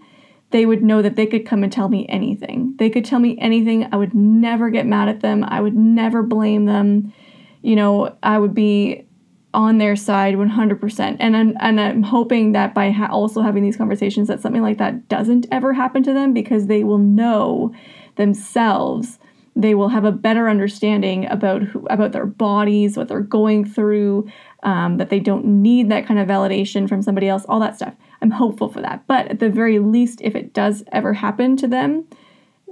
they 0.51 0.65
would 0.65 0.81
know 0.81 1.01
that 1.01 1.15
they 1.15 1.27
could 1.27 1.45
come 1.45 1.63
and 1.63 1.71
tell 1.71 1.89
me 1.89 2.07
anything. 2.09 2.73
They 2.79 2.89
could 2.89 3.05
tell 3.05 3.19
me 3.19 3.37
anything. 3.39 3.87
I 3.91 3.97
would 3.97 4.15
never 4.15 4.69
get 4.69 4.85
mad 4.85 5.09
at 5.09 5.19
them. 5.19 5.43
I 5.43 5.61
would 5.61 5.75
never 5.75 6.23
blame 6.23 6.65
them. 6.65 7.13
You 7.61 7.75
know, 7.75 8.17
I 8.23 8.39
would 8.39 8.55
be 8.55 9.05
on 9.53 9.79
their 9.79 9.95
side 9.95 10.35
100% 10.35 11.17
and 11.19 11.35
I'm, 11.35 11.57
and 11.59 11.81
I'm 11.81 12.03
hoping 12.03 12.51
that 12.51 12.73
by 12.75 12.91
ha- 12.91 13.09
also 13.11 13.41
having 13.41 13.63
these 13.63 13.77
conversations 13.77 14.27
that 14.27 14.41
something 14.41 14.61
like 14.61 14.77
that 14.77 15.07
doesn't 15.07 15.47
ever 15.51 15.73
happen 15.73 16.03
to 16.03 16.13
them 16.13 16.33
because 16.33 16.67
they 16.67 16.83
will 16.83 16.99
know 16.99 17.73
themselves. 18.15 19.17
They 19.55 19.73
will 19.73 19.89
have 19.89 20.05
a 20.05 20.11
better 20.11 20.49
understanding 20.49 21.25
about 21.25 21.63
who, 21.63 21.85
about 21.87 22.11
their 22.11 22.27
bodies 22.27 22.95
what 22.95 23.07
they're 23.07 23.21
going 23.21 23.65
through 23.65 24.29
um, 24.61 24.97
that 24.97 25.09
they 25.09 25.19
don't 25.19 25.45
need 25.45 25.89
that 25.89 26.05
kind 26.05 26.19
of 26.19 26.27
validation 26.27 26.87
from 26.87 27.01
somebody 27.01 27.27
else 27.27 27.45
all 27.49 27.59
that 27.59 27.75
stuff. 27.75 27.95
I'm 28.21 28.31
hopeful 28.31 28.69
for 28.69 28.81
that. 28.81 29.07
But 29.07 29.29
at 29.29 29.39
the 29.39 29.49
very 29.49 29.79
least 29.79 30.21
if 30.21 30.35
it 30.35 30.53
does 30.53 30.83
ever 30.91 31.13
happen 31.13 31.57
to 31.57 31.67
them 31.67 32.05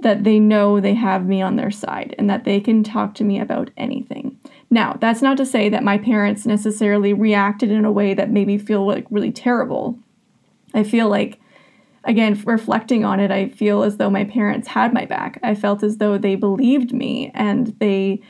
that 0.02 0.22
they 0.22 0.38
know 0.38 0.78
they 0.78 0.94
have 0.94 1.26
me 1.26 1.42
on 1.42 1.56
their 1.56 1.72
side 1.72 2.14
and 2.18 2.30
that 2.30 2.44
they 2.44 2.60
can 2.60 2.84
talk 2.84 3.14
to 3.14 3.24
me 3.24 3.40
about 3.40 3.70
anything 3.76 4.37
now, 4.70 4.96
that's 5.00 5.22
not 5.22 5.36
to 5.38 5.46
say 5.46 5.68
that 5.70 5.82
my 5.82 5.96
parents 5.98 6.44
necessarily 6.44 7.12
reacted 7.12 7.70
in 7.70 7.84
a 7.84 7.92
way 7.92 8.14
that 8.14 8.30
made 8.30 8.46
me 8.46 8.58
feel 8.58 8.86
like 8.86 9.06
really 9.10 9.32
terrible. 9.32 9.98
I 10.74 10.82
feel 10.82 11.08
like, 11.08 11.40
again, 12.04 12.40
reflecting 12.44 13.04
on 13.04 13.18
it, 13.18 13.30
I 13.30 13.48
feel 13.48 13.82
as 13.82 13.96
though 13.96 14.10
my 14.10 14.24
parents 14.24 14.68
had 14.68 14.92
my 14.92 15.06
back. 15.06 15.40
I 15.42 15.54
felt 15.54 15.82
as 15.82 15.96
though 15.96 16.18
they 16.18 16.34
believed 16.34 16.92
me 16.92 17.30
and 17.34 17.68
they 17.78 18.20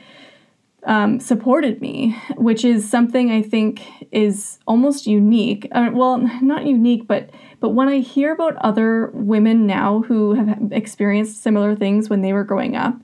um, 0.85 1.19
supported 1.19 1.81
me, 1.81 2.17
which 2.37 2.63
is 2.63 2.89
something 2.89 3.31
I 3.31 3.41
think 3.41 3.81
is 4.13 4.59
almost 4.65 5.07
unique. 5.07 5.67
Uh, 5.73 5.89
well, 5.93 6.17
not 6.41 6.65
unique, 6.65 7.05
but 7.05 7.29
but 7.59 7.71
when 7.71 7.89
I 7.89 7.99
hear 7.99 8.31
about 8.31 8.55
other 8.57 9.11
women 9.13 9.67
now 9.67 10.03
who 10.03 10.33
have 10.33 10.71
experienced 10.71 11.43
similar 11.43 11.75
things 11.75 12.09
when 12.09 12.21
they 12.21 12.31
were 12.31 12.45
growing 12.45 12.77
up, 12.77 12.95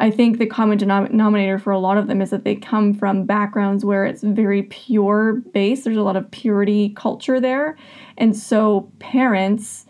I 0.00 0.10
think 0.10 0.38
the 0.38 0.46
common 0.46 0.78
denominator 0.78 1.58
for 1.58 1.72
a 1.72 1.78
lot 1.78 1.98
of 1.98 2.06
them 2.06 2.22
is 2.22 2.30
that 2.30 2.44
they 2.44 2.54
come 2.54 2.94
from 2.94 3.24
backgrounds 3.24 3.84
where 3.84 4.04
it's 4.04 4.22
very 4.22 4.62
pure 4.64 5.34
based. 5.52 5.84
There's 5.84 5.96
a 5.96 6.02
lot 6.02 6.16
of 6.16 6.30
purity 6.30 6.90
culture 6.90 7.40
there. 7.40 7.76
And 8.16 8.36
so 8.36 8.92
parents 9.00 9.86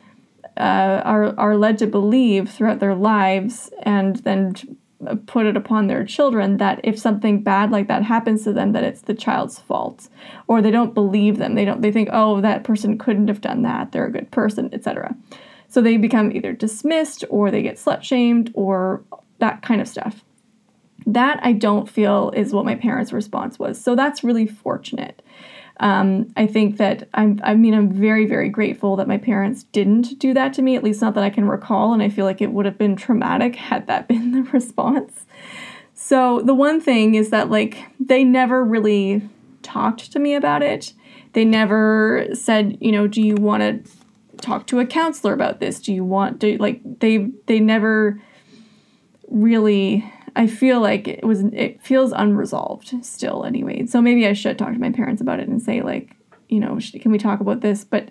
uh, 0.57 1.03
are, 1.05 1.39
are 1.39 1.57
led 1.57 1.79
to 1.79 1.87
believe 1.87 2.51
throughout 2.51 2.81
their 2.81 2.95
lives 2.95 3.71
and 3.83 4.17
then 4.17 4.55
put 5.27 5.47
it 5.47 5.57
upon 5.57 5.87
their 5.87 6.05
children 6.05 6.57
that 6.57 6.81
if 6.83 6.99
something 6.99 7.41
bad 7.43 7.71
like 7.71 7.87
that 7.87 8.03
happens 8.03 8.43
to 8.43 8.53
them 8.53 8.73
that 8.73 8.83
it's 8.83 9.03
the 9.03 9.15
child's 9.15 9.61
fault 9.61 10.09
or 10.49 10.61
they 10.61 10.73
don't 10.73 10.93
believe 10.93 11.39
them 11.39 11.55
they 11.55 11.65
don't 11.65 11.83
they 11.83 11.93
think 11.93 12.09
oh 12.13 12.41
that 12.41 12.65
person 12.65 12.99
couldn't 12.99 13.29
have 13.29 13.41
done 13.41 13.63
that 13.63 13.93
they're 13.93 14.07
a 14.07 14.11
good 14.11 14.29
person 14.33 14.69
etc 14.73 15.15
so 15.69 15.81
they 15.81 15.97
become 15.97 16.33
either 16.33 16.53
dismissed 16.53 17.25
or 17.31 17.49
they 17.49 17.63
get 17.63 17.77
slut 17.77 18.03
shamed 18.03 18.51
or 18.55 19.01
that 19.39 19.63
kind 19.63 19.81
of 19.81 19.89
stuff 19.89 20.25
that 21.07 21.41
i 21.43 21.53
don't 21.53 21.89
feel 21.89 22.31
is 22.35 22.53
what 22.53 22.65
my 22.65 22.75
parents 22.75 23.13
response 23.13 23.59
was 23.59 23.83
so 23.83 23.95
that's 23.95 24.25
really 24.25 24.47
fortunate 24.47 25.23
um, 25.81 26.33
I 26.37 26.47
think 26.47 26.77
that 26.79 27.09
I'm, 27.15 27.41
I 27.45 27.55
mean, 27.55 27.73
I'm 27.73 27.91
very, 27.93 28.27
very 28.27 28.49
grateful 28.49 28.97
that 28.97 29.07
my 29.07 29.19
parents 29.19 29.63
didn't 29.65 30.19
do 30.19 30.35
that 30.35 30.53
to 30.55 30.63
me, 30.63 30.75
at 30.75 30.83
least 30.83 31.01
not 31.01 31.15
that 31.15 31.23
I 31.23 31.31
can 31.31 31.47
recall. 31.47 31.93
And 31.93 32.03
I 32.03 32.09
feel 32.09 32.25
like 32.25 32.41
it 32.41 32.53
would 32.53 32.67
have 32.67 32.79
been 32.79 32.97
traumatic 32.97 33.55
had 33.57 33.87
that 33.87 34.09
been 34.09 34.33
the 34.33 34.43
response. 34.51 35.27
So 35.95 36.41
the 36.41 36.55
one 36.55 36.81
thing 36.81 37.15
is 37.15 37.31
that, 37.31 37.51
like, 37.51 37.79
they 38.01 38.25
never 38.25 38.65
really 38.65 39.23
talked 39.63 40.13
to 40.13 40.19
me 40.19 40.35
about 40.35 40.63
it. 40.63 40.93
They 41.33 41.45
never 41.45 42.27
said, 42.33 42.79
you 42.81 42.93
know, 42.93 43.07
do 43.07 43.21
you 43.21 43.35
want 43.37 43.63
to 43.63 43.93
talk 44.41 44.67
to 44.69 44.81
a 44.81 44.87
counselor 44.87 45.33
about 45.33 45.61
this? 45.61 45.81
Do 45.81 45.93
you 45.93 46.05
want 46.05 46.41
to, 46.41 46.57
like, 46.59 46.81
they, 47.01 47.31
they 47.47 47.61
never 47.61 48.21
really 49.31 50.11
I 50.37 50.47
feel 50.47 50.81
like 50.81 51.09
it 51.09 51.25
was 51.25 51.43
it 51.45 51.83
feels 51.83 52.13
unresolved 52.13 53.05
still 53.05 53.45
anyway. 53.45 53.87
So 53.87 54.01
maybe 54.01 54.27
I 54.27 54.35
should 54.35 54.59
talk 54.59 54.73
to 54.73 54.79
my 54.79 54.93
parents 54.93 55.21
about 55.21 55.41
it 55.41 55.49
and 55.49 55.61
say 55.61 55.83
like, 55.83 56.15
you 56.49 56.61
know, 56.61 56.79
can 57.01 57.11
we 57.11 57.19
talk 57.19 57.41
about 57.41 57.61
this? 57.61 57.85
But 57.85 58.11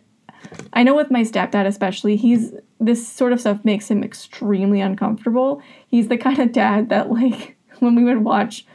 I 0.73 0.84
know 0.84 0.95
with 0.95 1.10
my 1.10 1.21
stepdad 1.21 1.65
especially, 1.65 2.17
he's 2.17 2.53
this 2.80 3.08
sort 3.08 3.34
of 3.34 3.39
stuff 3.39 3.63
makes 3.63 3.89
him 3.89 4.03
extremely 4.03 4.82
uncomfortable. 4.82 5.62
He's 5.88 6.10
the 6.10 6.17
kind 6.17 6.39
of 6.39 6.51
dad 6.51 6.89
that 6.89 7.10
like 7.10 7.58
when 7.80 7.95
we 7.95 8.03
would 8.03 8.23
watch 8.23 8.65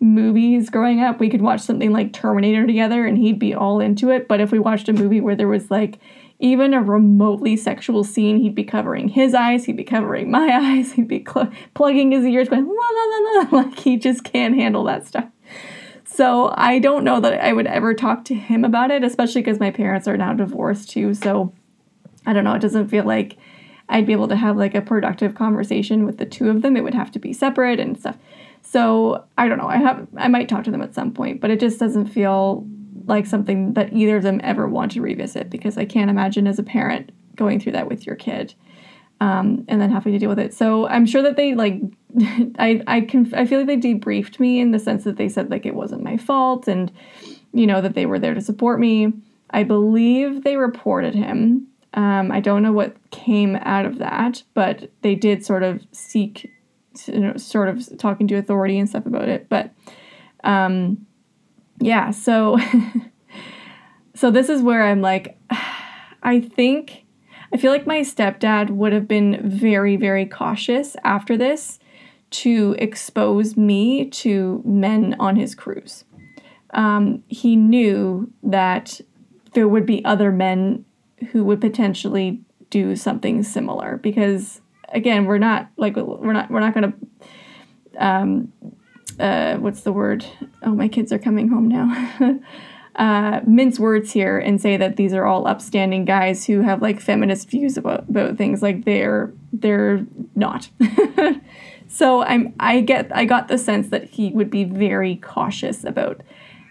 movies 0.00 0.68
growing 0.68 1.00
up, 1.00 1.18
we 1.18 1.30
could 1.30 1.42
watch 1.42 1.60
something 1.60 1.90
like 1.90 2.12
Terminator 2.12 2.66
together 2.66 3.06
and 3.06 3.16
he'd 3.16 3.38
be 3.38 3.54
all 3.54 3.80
into 3.80 4.10
it, 4.10 4.28
but 4.28 4.40
if 4.40 4.52
we 4.52 4.58
watched 4.58 4.88
a 4.88 4.92
movie 4.92 5.20
where 5.20 5.36
there 5.36 5.48
was 5.48 5.70
like 5.70 5.98
even 6.38 6.74
a 6.74 6.82
remotely 6.82 7.56
sexual 7.56 8.04
scene, 8.04 8.38
he'd 8.38 8.54
be 8.54 8.64
covering 8.64 9.08
his 9.08 9.34
eyes, 9.34 9.64
he'd 9.64 9.76
be 9.76 9.84
covering 9.84 10.30
my 10.30 10.48
eyes, 10.52 10.92
he'd 10.92 11.08
be 11.08 11.24
cl- 11.24 11.52
plugging 11.74 12.12
his 12.12 12.24
ears, 12.24 12.48
going 12.48 12.66
la 12.66 12.72
la 12.72 13.18
la 13.18 13.40
la, 13.40 13.48
like 13.62 13.78
he 13.78 13.96
just 13.96 14.24
can't 14.24 14.54
handle 14.54 14.84
that 14.84 15.06
stuff. 15.06 15.26
So 16.04 16.52
I 16.56 16.78
don't 16.78 17.02
know 17.02 17.18
that 17.20 17.44
I 17.44 17.52
would 17.52 17.66
ever 17.66 17.92
talk 17.92 18.24
to 18.26 18.34
him 18.34 18.64
about 18.64 18.90
it, 18.90 19.02
especially 19.02 19.42
because 19.42 19.58
my 19.58 19.70
parents 19.70 20.06
are 20.06 20.16
now 20.16 20.32
divorced 20.32 20.90
too. 20.90 21.12
So 21.12 21.52
I 22.24 22.32
don't 22.32 22.44
know. 22.44 22.54
It 22.54 22.60
doesn't 22.60 22.88
feel 22.88 23.04
like 23.04 23.36
I'd 23.88 24.06
be 24.06 24.12
able 24.12 24.28
to 24.28 24.36
have 24.36 24.56
like 24.56 24.74
a 24.74 24.80
productive 24.80 25.34
conversation 25.34 26.06
with 26.06 26.18
the 26.18 26.26
two 26.26 26.50
of 26.50 26.62
them. 26.62 26.76
It 26.76 26.84
would 26.84 26.94
have 26.94 27.10
to 27.12 27.18
be 27.18 27.32
separate 27.32 27.80
and 27.80 27.98
stuff. 27.98 28.16
So 28.62 29.24
I 29.36 29.48
don't 29.48 29.58
know. 29.58 29.68
I 29.68 29.76
have 29.76 30.06
I 30.16 30.28
might 30.28 30.48
talk 30.48 30.64
to 30.64 30.70
them 30.70 30.82
at 30.82 30.94
some 30.94 31.12
point, 31.12 31.40
but 31.40 31.50
it 31.50 31.60
just 31.60 31.78
doesn't 31.78 32.06
feel 32.06 32.66
like 33.06 33.26
something 33.26 33.74
that 33.74 33.92
either 33.92 34.16
of 34.16 34.22
them 34.22 34.40
ever 34.42 34.68
want 34.68 34.92
to 34.92 35.00
revisit 35.00 35.50
because 35.50 35.76
I 35.76 35.84
can't 35.84 36.10
imagine 36.10 36.46
as 36.46 36.58
a 36.58 36.62
parent 36.62 37.12
going 37.36 37.60
through 37.60 37.72
that 37.72 37.88
with 37.88 38.06
your 38.06 38.16
kid 38.16 38.54
um, 39.20 39.64
and 39.68 39.80
then 39.80 39.90
having 39.90 40.12
to 40.12 40.18
deal 40.18 40.28
with 40.28 40.38
it. 40.38 40.54
So 40.54 40.86
I'm 40.88 41.06
sure 41.06 41.22
that 41.22 41.36
they 41.36 41.54
like 41.54 41.80
I 42.58 42.82
I 42.86 43.00
can 43.02 43.32
I 43.34 43.46
feel 43.46 43.58
like 43.58 43.66
they 43.66 43.76
debriefed 43.76 44.40
me 44.40 44.60
in 44.60 44.70
the 44.70 44.78
sense 44.78 45.04
that 45.04 45.16
they 45.16 45.28
said 45.28 45.50
like 45.50 45.66
it 45.66 45.74
wasn't 45.74 46.02
my 46.02 46.16
fault 46.16 46.68
and 46.68 46.92
you 47.52 47.66
know 47.66 47.80
that 47.80 47.94
they 47.94 48.06
were 48.06 48.18
there 48.18 48.34
to 48.34 48.40
support 48.40 48.80
me. 48.80 49.12
I 49.50 49.62
believe 49.62 50.42
they 50.42 50.56
reported 50.56 51.14
him. 51.14 51.68
Um, 51.94 52.32
I 52.32 52.40
don't 52.40 52.62
know 52.62 52.72
what 52.72 52.96
came 53.10 53.56
out 53.56 53.86
of 53.86 53.98
that, 53.98 54.42
but 54.52 54.90
they 55.02 55.14
did 55.14 55.46
sort 55.46 55.62
of 55.62 55.86
seek, 55.92 56.52
you 57.06 57.20
know, 57.20 57.36
sort 57.36 57.68
of 57.68 57.96
talking 57.98 58.26
to 58.28 58.34
authority 58.34 58.80
and 58.80 58.88
stuff 58.88 59.06
about 59.06 59.28
it. 59.28 59.48
But 59.48 59.70
um, 60.42 61.06
yeah, 61.80 62.10
so 62.10 62.58
so 64.14 64.30
this 64.30 64.48
is 64.48 64.62
where 64.62 64.82
I'm 64.82 65.00
like 65.00 65.38
I 66.22 66.40
think 66.40 67.04
I 67.52 67.56
feel 67.56 67.70
like 67.70 67.86
my 67.86 68.00
stepdad 68.00 68.70
would 68.70 68.92
have 68.92 69.06
been 69.06 69.40
very 69.48 69.96
very 69.96 70.26
cautious 70.26 70.96
after 71.04 71.36
this 71.36 71.78
to 72.30 72.74
expose 72.78 73.56
me 73.56 74.06
to 74.06 74.60
men 74.64 75.14
on 75.20 75.36
his 75.36 75.54
crews. 75.54 76.04
Um, 76.70 77.22
he 77.28 77.54
knew 77.54 78.32
that 78.42 79.00
there 79.52 79.68
would 79.68 79.86
be 79.86 80.04
other 80.04 80.32
men 80.32 80.84
who 81.30 81.44
would 81.44 81.60
potentially 81.60 82.40
do 82.70 82.96
something 82.96 83.44
similar 83.44 83.98
because 83.98 84.60
again 84.88 85.26
we're 85.26 85.38
not 85.38 85.68
like 85.76 85.94
we're 85.94 86.32
not 86.32 86.50
we're 86.50 86.60
not 86.60 86.74
going 86.74 86.92
to 86.92 88.04
um, 88.04 88.52
uh, 89.18 89.56
what's 89.56 89.82
the 89.82 89.92
word? 89.92 90.24
Oh, 90.62 90.74
my 90.74 90.88
kids 90.88 91.12
are 91.12 91.18
coming 91.18 91.48
home 91.48 91.68
now. 91.68 92.38
uh, 92.96 93.40
mince 93.46 93.78
words 93.78 94.12
here 94.12 94.38
and 94.38 94.60
say 94.60 94.76
that 94.76 94.96
these 94.96 95.12
are 95.12 95.24
all 95.24 95.46
upstanding 95.46 96.04
guys 96.04 96.46
who 96.46 96.60
have 96.60 96.80
like 96.80 97.00
feminist 97.00 97.50
views 97.50 97.76
about, 97.76 98.08
about 98.08 98.36
things. 98.36 98.62
Like 98.62 98.84
they're 98.84 99.32
they're 99.52 100.06
not. 100.34 100.68
so 101.88 102.22
I'm 102.22 102.54
I 102.60 102.80
get 102.80 103.14
I 103.14 103.24
got 103.24 103.48
the 103.48 103.58
sense 103.58 103.88
that 103.88 104.04
he 104.04 104.30
would 104.30 104.50
be 104.50 104.64
very 104.64 105.16
cautious 105.16 105.84
about 105.84 106.20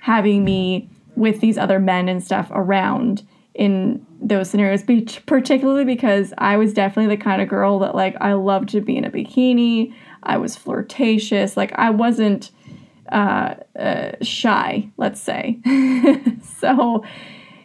having 0.02 0.44
me 0.44 0.90
with 1.16 1.40
these 1.40 1.58
other 1.58 1.80
men 1.80 2.10
and 2.10 2.24
stuff 2.24 2.48
around 2.52 3.24
in 3.56 4.06
those 4.20 4.50
scenarios, 4.50 4.84
particularly 5.26 5.86
because 5.86 6.34
I 6.38 6.58
was 6.58 6.74
definitely 6.74 7.16
the 7.16 7.22
kind 7.22 7.42
of 7.42 7.50
girl 7.50 7.80
that 7.80 7.94
like 7.96 8.16
I 8.20 8.34
loved 8.34 8.70
to 8.70 8.82
be 8.82 8.98
in 8.98 9.06
a 9.06 9.12
bikini. 9.12 9.94
I 10.24 10.38
was 10.38 10.56
flirtatious. 10.56 11.56
Like 11.56 11.72
I 11.74 11.90
wasn't 11.90 12.52
uh, 13.12 13.56
uh, 13.78 14.12
shy, 14.22 14.90
let's 14.98 15.22
say. 15.22 15.60
so 16.60 17.04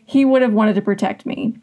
he 0.05 0.25
would 0.25 0.43
have 0.43 0.53
wanted 0.53 0.75
to 0.75 0.83
protect 0.83 1.25
me. 1.25 1.57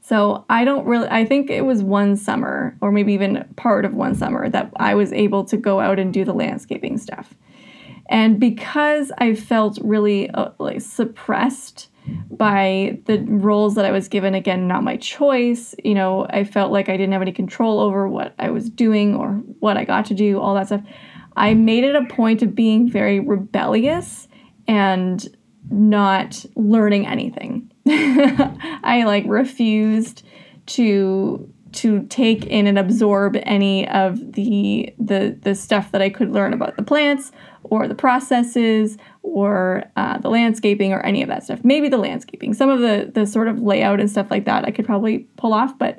So 0.00 0.44
I 0.48 0.64
don't 0.64 0.86
really, 0.86 1.08
I 1.08 1.24
think 1.24 1.50
it 1.50 1.64
was 1.64 1.82
one 1.82 2.16
summer, 2.16 2.76
or 2.80 2.92
maybe 2.92 3.12
even 3.12 3.44
part 3.56 3.84
of 3.84 3.92
one 3.92 4.14
summer, 4.14 4.48
that 4.48 4.70
I 4.76 4.94
was 4.94 5.12
able 5.12 5.44
to 5.46 5.56
go 5.56 5.80
out 5.80 5.98
and 5.98 6.12
do 6.12 6.24
the 6.24 6.32
landscaping 6.32 6.96
stuff. 6.96 7.34
And 8.08 8.38
because 8.38 9.10
I 9.18 9.34
felt 9.34 9.78
really 9.82 10.30
uh, 10.30 10.50
like 10.58 10.80
suppressed 10.80 11.88
by 12.30 12.98
the 13.06 13.18
roles 13.28 13.74
that 13.74 13.84
I 13.84 13.90
was 13.90 14.08
given, 14.08 14.34
again, 14.34 14.68
not 14.68 14.84
my 14.84 14.96
choice. 14.96 15.74
You 15.82 15.94
know, 15.94 16.26
I 16.28 16.44
felt 16.44 16.72
like 16.72 16.88
I 16.88 16.96
didn't 16.96 17.12
have 17.12 17.22
any 17.22 17.32
control 17.32 17.80
over 17.80 18.08
what 18.08 18.34
I 18.38 18.50
was 18.50 18.68
doing 18.70 19.14
or 19.14 19.32
what 19.60 19.76
I 19.76 19.84
got 19.84 20.06
to 20.06 20.14
do, 20.14 20.40
all 20.40 20.54
that 20.54 20.66
stuff. 20.66 20.82
I 21.36 21.54
made 21.54 21.84
it 21.84 21.94
a 21.94 22.04
point 22.06 22.42
of 22.42 22.54
being 22.54 22.88
very 22.88 23.20
rebellious 23.20 24.28
and 24.66 25.26
not 25.70 26.44
learning 26.54 27.06
anything. 27.06 27.70
I 27.88 29.04
like 29.06 29.24
refused 29.26 30.22
to 30.66 31.52
to 31.76 32.04
take 32.06 32.46
in 32.46 32.66
and 32.66 32.78
absorb 32.78 33.36
any 33.42 33.88
of 33.88 34.32
the 34.32 34.92
the 34.98 35.36
the 35.42 35.54
stuff 35.54 35.92
that 35.92 36.02
I 36.02 36.10
could 36.10 36.32
learn 36.32 36.52
about 36.52 36.76
the 36.76 36.82
plants 36.82 37.32
or 37.64 37.86
the 37.86 37.94
processes 37.94 38.96
or 39.22 39.84
uh, 39.96 40.18
the 40.18 40.30
landscaping 40.30 40.92
or 40.92 41.00
any 41.00 41.22
of 41.22 41.28
that 41.28 41.44
stuff. 41.44 41.64
Maybe 41.64 41.88
the 41.88 41.98
landscaping, 41.98 42.54
some 42.54 42.70
of 42.70 42.80
the 42.80 43.10
the 43.12 43.26
sort 43.26 43.48
of 43.48 43.60
layout 43.60 44.00
and 44.00 44.10
stuff 44.10 44.30
like 44.30 44.44
that, 44.46 44.64
I 44.64 44.70
could 44.70 44.86
probably 44.86 45.26
pull 45.36 45.52
off, 45.52 45.78
but 45.78 45.98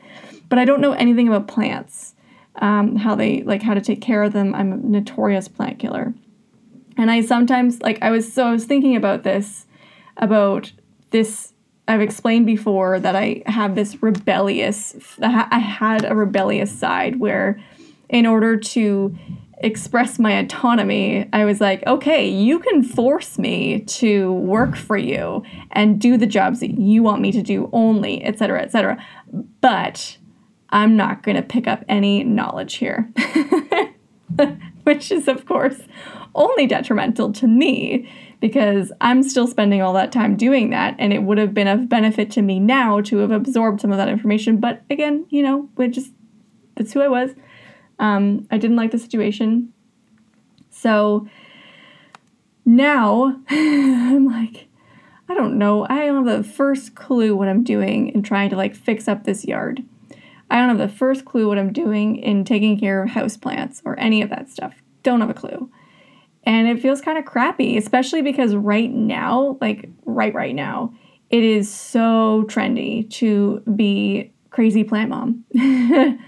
but 0.49 0.59
I 0.59 0.65
don't 0.65 0.81
know 0.81 0.93
anything 0.93 1.27
about 1.27 1.47
plants, 1.47 2.15
um, 2.55 2.95
how 2.95 3.15
they 3.15 3.43
like 3.43 3.61
how 3.61 3.73
to 3.73 3.81
take 3.81 4.01
care 4.01 4.23
of 4.23 4.33
them. 4.33 4.55
I'm 4.55 4.71
a 4.71 4.77
notorious 4.77 5.47
plant 5.47 5.79
killer, 5.79 6.13
and 6.97 7.11
I 7.11 7.21
sometimes 7.21 7.81
like 7.81 7.99
I 8.01 8.09
was 8.11 8.31
so 8.31 8.47
I 8.47 8.51
was 8.51 8.65
thinking 8.65 8.95
about 8.95 9.23
this 9.23 9.65
about 10.17 10.71
this. 11.11 11.53
I've 11.87 12.01
explained 12.01 12.45
before 12.45 12.99
that 12.99 13.15
I 13.15 13.43
have 13.45 13.75
this 13.75 14.01
rebellious. 14.01 14.95
I 15.21 15.59
had 15.59 16.03
a 16.05 16.15
rebellious 16.15 16.77
side 16.77 17.19
where, 17.19 17.61
in 18.09 18.25
order 18.25 18.57
to 18.57 19.15
express 19.59 20.19
my 20.19 20.33
autonomy, 20.33 21.27
I 21.33 21.45
was 21.45 21.59
like, 21.61 21.85
okay, 21.87 22.27
you 22.27 22.59
can 22.59 22.83
force 22.83 23.39
me 23.39 23.79
to 23.81 24.33
work 24.33 24.75
for 24.75 24.97
you 24.97 25.43
and 25.71 25.99
do 25.99 26.17
the 26.17 26.27
jobs 26.27 26.59
that 26.59 26.77
you 26.79 27.01
want 27.01 27.21
me 27.21 27.31
to 27.31 27.41
do 27.41 27.69
only, 27.73 28.23
etc., 28.23 28.61
etc. 28.61 29.03
But 29.61 30.17
I'm 30.69 30.95
not 30.95 31.23
going 31.23 31.37
to 31.37 31.41
pick 31.41 31.67
up 31.67 31.83
any 31.87 32.23
knowledge 32.23 32.75
here, 32.75 33.11
which 34.83 35.11
is, 35.11 35.27
of 35.27 35.45
course, 35.45 35.79
only 36.35 36.67
detrimental 36.67 37.31
to 37.33 37.47
me 37.47 38.09
because 38.39 38.91
I'm 39.01 39.23
still 39.23 39.47
spending 39.47 39.81
all 39.81 39.93
that 39.93 40.11
time 40.11 40.35
doing 40.35 40.69
that, 40.69 40.95
and 40.99 41.11
it 41.11 41.23
would 41.23 41.37
have 41.37 41.53
been 41.53 41.67
of 41.67 41.89
benefit 41.89 42.31
to 42.31 42.41
me 42.41 42.59
now 42.59 43.01
to 43.01 43.17
have 43.17 43.31
absorbed 43.31 43.81
some 43.81 43.91
of 43.91 43.97
that 43.97 44.09
information. 44.09 44.57
But 44.57 44.83
again, 44.89 45.25
you 45.29 45.43
know, 45.43 45.69
it 45.77 45.89
just 45.89 46.11
that's 46.75 46.93
who 46.93 47.01
I 47.01 47.07
was. 47.07 47.31
Um, 47.99 48.47
I 48.51 48.57
didn't 48.57 48.77
like 48.77 48.91
the 48.91 48.99
situation. 48.99 49.73
So 50.69 51.27
now 52.65 53.41
I'm 53.49 54.27
like, 54.27 54.67
I 55.27 55.33
don't 55.33 55.57
know. 55.57 55.87
I 55.89 56.05
don't 56.05 56.27
have 56.27 56.37
the 56.37 56.49
first 56.49 56.95
clue 56.95 57.35
what 57.35 57.47
I'm 57.47 57.63
doing 57.63 58.09
in 58.09 58.21
trying 58.21 58.49
to 58.51 58.55
like 58.55 58.75
fix 58.75 59.07
up 59.07 59.23
this 59.23 59.45
yard. 59.45 59.83
I 60.49 60.57
don't 60.57 60.69
have 60.69 60.77
the 60.77 60.95
first 60.95 61.25
clue 61.25 61.47
what 61.47 61.57
I'm 61.57 61.73
doing 61.73 62.15
in 62.17 62.45
taking 62.45 62.79
care 62.79 63.03
of 63.03 63.09
houseplants 63.09 63.81
or 63.83 63.99
any 63.99 64.21
of 64.21 64.29
that 64.29 64.49
stuff. 64.49 64.75
Don't 65.03 65.19
have 65.19 65.29
a 65.29 65.33
clue. 65.33 65.69
And 66.47 66.69
it 66.69 66.81
feels 66.81 67.01
kind 67.01 67.17
of 67.17 67.25
crappy, 67.25 67.77
especially 67.77 68.21
because 68.21 68.55
right 68.55 68.89
now, 68.89 69.57
like 69.59 69.89
right 70.05 70.33
right 70.33 70.55
now, 70.55 70.93
it 71.29 71.43
is 71.43 71.71
so 71.71 72.45
trendy 72.47 73.09
to 73.15 73.61
be 73.75 74.31
crazy 74.49 74.85
plant 74.85 75.09
mom. 75.09 75.43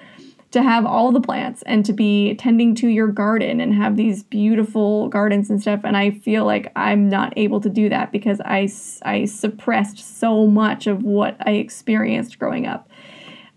to 0.51 0.63
have 0.63 0.85
all 0.85 1.13
the 1.13 1.21
plants 1.21 1.61
and 1.67 1.85
to 1.85 1.93
be 1.93 2.35
tending 2.35 2.75
to 2.75 2.89
your 2.89 3.07
garden 3.07 3.61
and 3.61 3.73
have 3.73 3.95
these 3.95 4.23
beautiful 4.23 5.07
gardens 5.07 5.47
and 5.47 5.61
stuff 5.61 5.81
and 5.83 5.95
i 5.95 6.09
feel 6.09 6.43
like 6.43 6.71
i'm 6.75 7.07
not 7.07 7.31
able 7.37 7.61
to 7.61 7.69
do 7.69 7.87
that 7.87 8.11
because 8.11 8.41
i, 8.45 8.67
I 9.03 9.25
suppressed 9.25 9.99
so 10.17 10.47
much 10.47 10.87
of 10.87 11.03
what 11.03 11.37
i 11.45 11.51
experienced 11.51 12.39
growing 12.39 12.65
up 12.65 12.89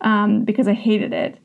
um, 0.02 0.44
because 0.44 0.68
i 0.68 0.74
hated 0.74 1.14
it 1.14 1.38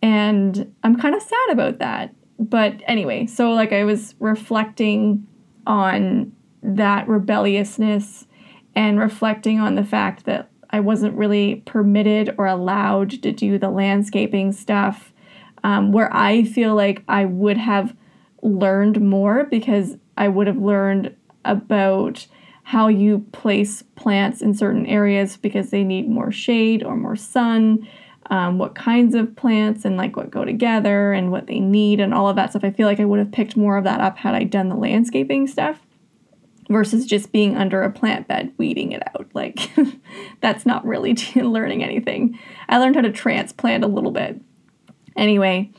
and 0.00 0.72
i'm 0.84 0.96
kind 0.96 1.16
of 1.16 1.22
sad 1.22 1.50
about 1.50 1.80
that 1.80 2.14
but 2.38 2.80
anyway 2.86 3.26
so 3.26 3.52
like 3.52 3.72
i 3.72 3.84
was 3.84 4.14
reflecting 4.18 5.26
on 5.66 6.32
that 6.62 7.06
rebelliousness 7.08 8.26
and 8.74 8.98
reflecting 8.98 9.60
on 9.60 9.74
the 9.74 9.84
fact 9.84 10.24
that 10.24 10.50
I 10.70 10.80
wasn't 10.80 11.16
really 11.16 11.62
permitted 11.66 12.34
or 12.36 12.46
allowed 12.46 13.22
to 13.22 13.30
do 13.30 13.58
the 13.58 13.70
landscaping 13.70 14.50
stuff 14.50 15.12
um, 15.62 15.92
where 15.92 16.12
I 16.12 16.42
feel 16.42 16.74
like 16.74 17.04
I 17.08 17.26
would 17.26 17.56
have 17.58 17.94
learned 18.42 19.00
more 19.00 19.44
because 19.44 19.96
I 20.16 20.28
would 20.28 20.48
have 20.48 20.58
learned 20.58 21.14
about 21.44 22.26
how 22.64 22.88
you 22.88 23.24
place 23.30 23.82
plants 23.94 24.42
in 24.42 24.54
certain 24.54 24.86
areas 24.86 25.36
because 25.36 25.70
they 25.70 25.84
need 25.84 26.08
more 26.08 26.32
shade 26.32 26.82
or 26.82 26.96
more 26.96 27.14
sun, 27.16 27.86
um, 28.30 28.58
what 28.58 28.74
kinds 28.74 29.14
of 29.14 29.36
plants 29.36 29.84
and 29.84 29.96
like 29.96 30.16
what 30.16 30.30
go 30.30 30.44
together 30.44 31.12
and 31.12 31.30
what 31.30 31.46
they 31.46 31.60
need 31.60 32.00
and 32.00 32.14
all 32.14 32.28
of 32.28 32.36
that 32.36 32.50
stuff. 32.50 32.64
I 32.64 32.70
feel 32.70 32.86
like 32.86 33.00
I 33.00 33.04
would 33.04 33.18
have 33.18 33.32
picked 33.32 33.56
more 33.56 33.76
of 33.76 33.84
that 33.84 34.00
up 34.00 34.18
had 34.18 34.34
I 34.34 34.44
done 34.44 34.68
the 34.68 34.76
landscaping 34.76 35.46
stuff 35.46 35.80
versus 36.70 37.04
just 37.04 37.30
being 37.32 37.56
under 37.56 37.82
a 37.82 37.90
plant 37.90 38.26
bed 38.26 38.52
weeding 38.56 38.92
it 38.92 39.02
out. 39.08 39.28
Like 39.34 39.70
that's 40.40 40.64
not 40.64 40.86
really 40.86 41.14
learning 41.36 41.84
anything. 41.84 42.38
I 42.68 42.78
learned 42.78 42.96
how 42.96 43.02
to 43.02 43.12
transplant 43.12 43.84
a 43.84 43.88
little 43.88 44.10
bit. 44.10 44.40
Anyway, 45.16 45.70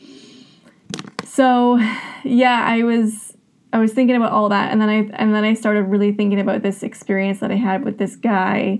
so 1.24 1.78
yeah, 2.24 2.64
I 2.66 2.84
was 2.84 3.36
I 3.74 3.80
was 3.80 3.92
thinking 3.92 4.16
about 4.16 4.32
all 4.32 4.50
that 4.50 4.72
and 4.72 4.80
then 4.80 4.90
I 4.90 5.10
and 5.16 5.34
then 5.34 5.44
I 5.44 5.56
started 5.56 5.84
really 5.84 6.12
thinking 6.12 6.40
about 6.40 6.62
this 6.62 6.84
experience 6.84 7.40
that 7.40 7.52
I 7.52 7.56
had 7.56 7.84
with 7.84 7.98
this 7.98 8.16
guy 8.16 8.80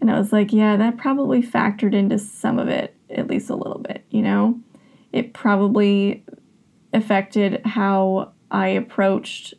and 0.00 0.10
I 0.10 0.18
was 0.18 0.32
like, 0.32 0.52
yeah, 0.52 0.76
that 0.76 0.96
probably 0.96 1.42
factored 1.42 1.94
into 1.94 2.18
some 2.18 2.58
of 2.58 2.68
it 2.68 2.96
at 3.10 3.28
least 3.28 3.50
a 3.50 3.56
little 3.56 3.78
bit, 3.78 4.04
you 4.10 4.22
know? 4.22 4.58
It 5.12 5.34
probably 5.34 6.24
affected 6.92 7.60
how 7.64 8.32
I 8.50 8.68
approached 8.68 9.54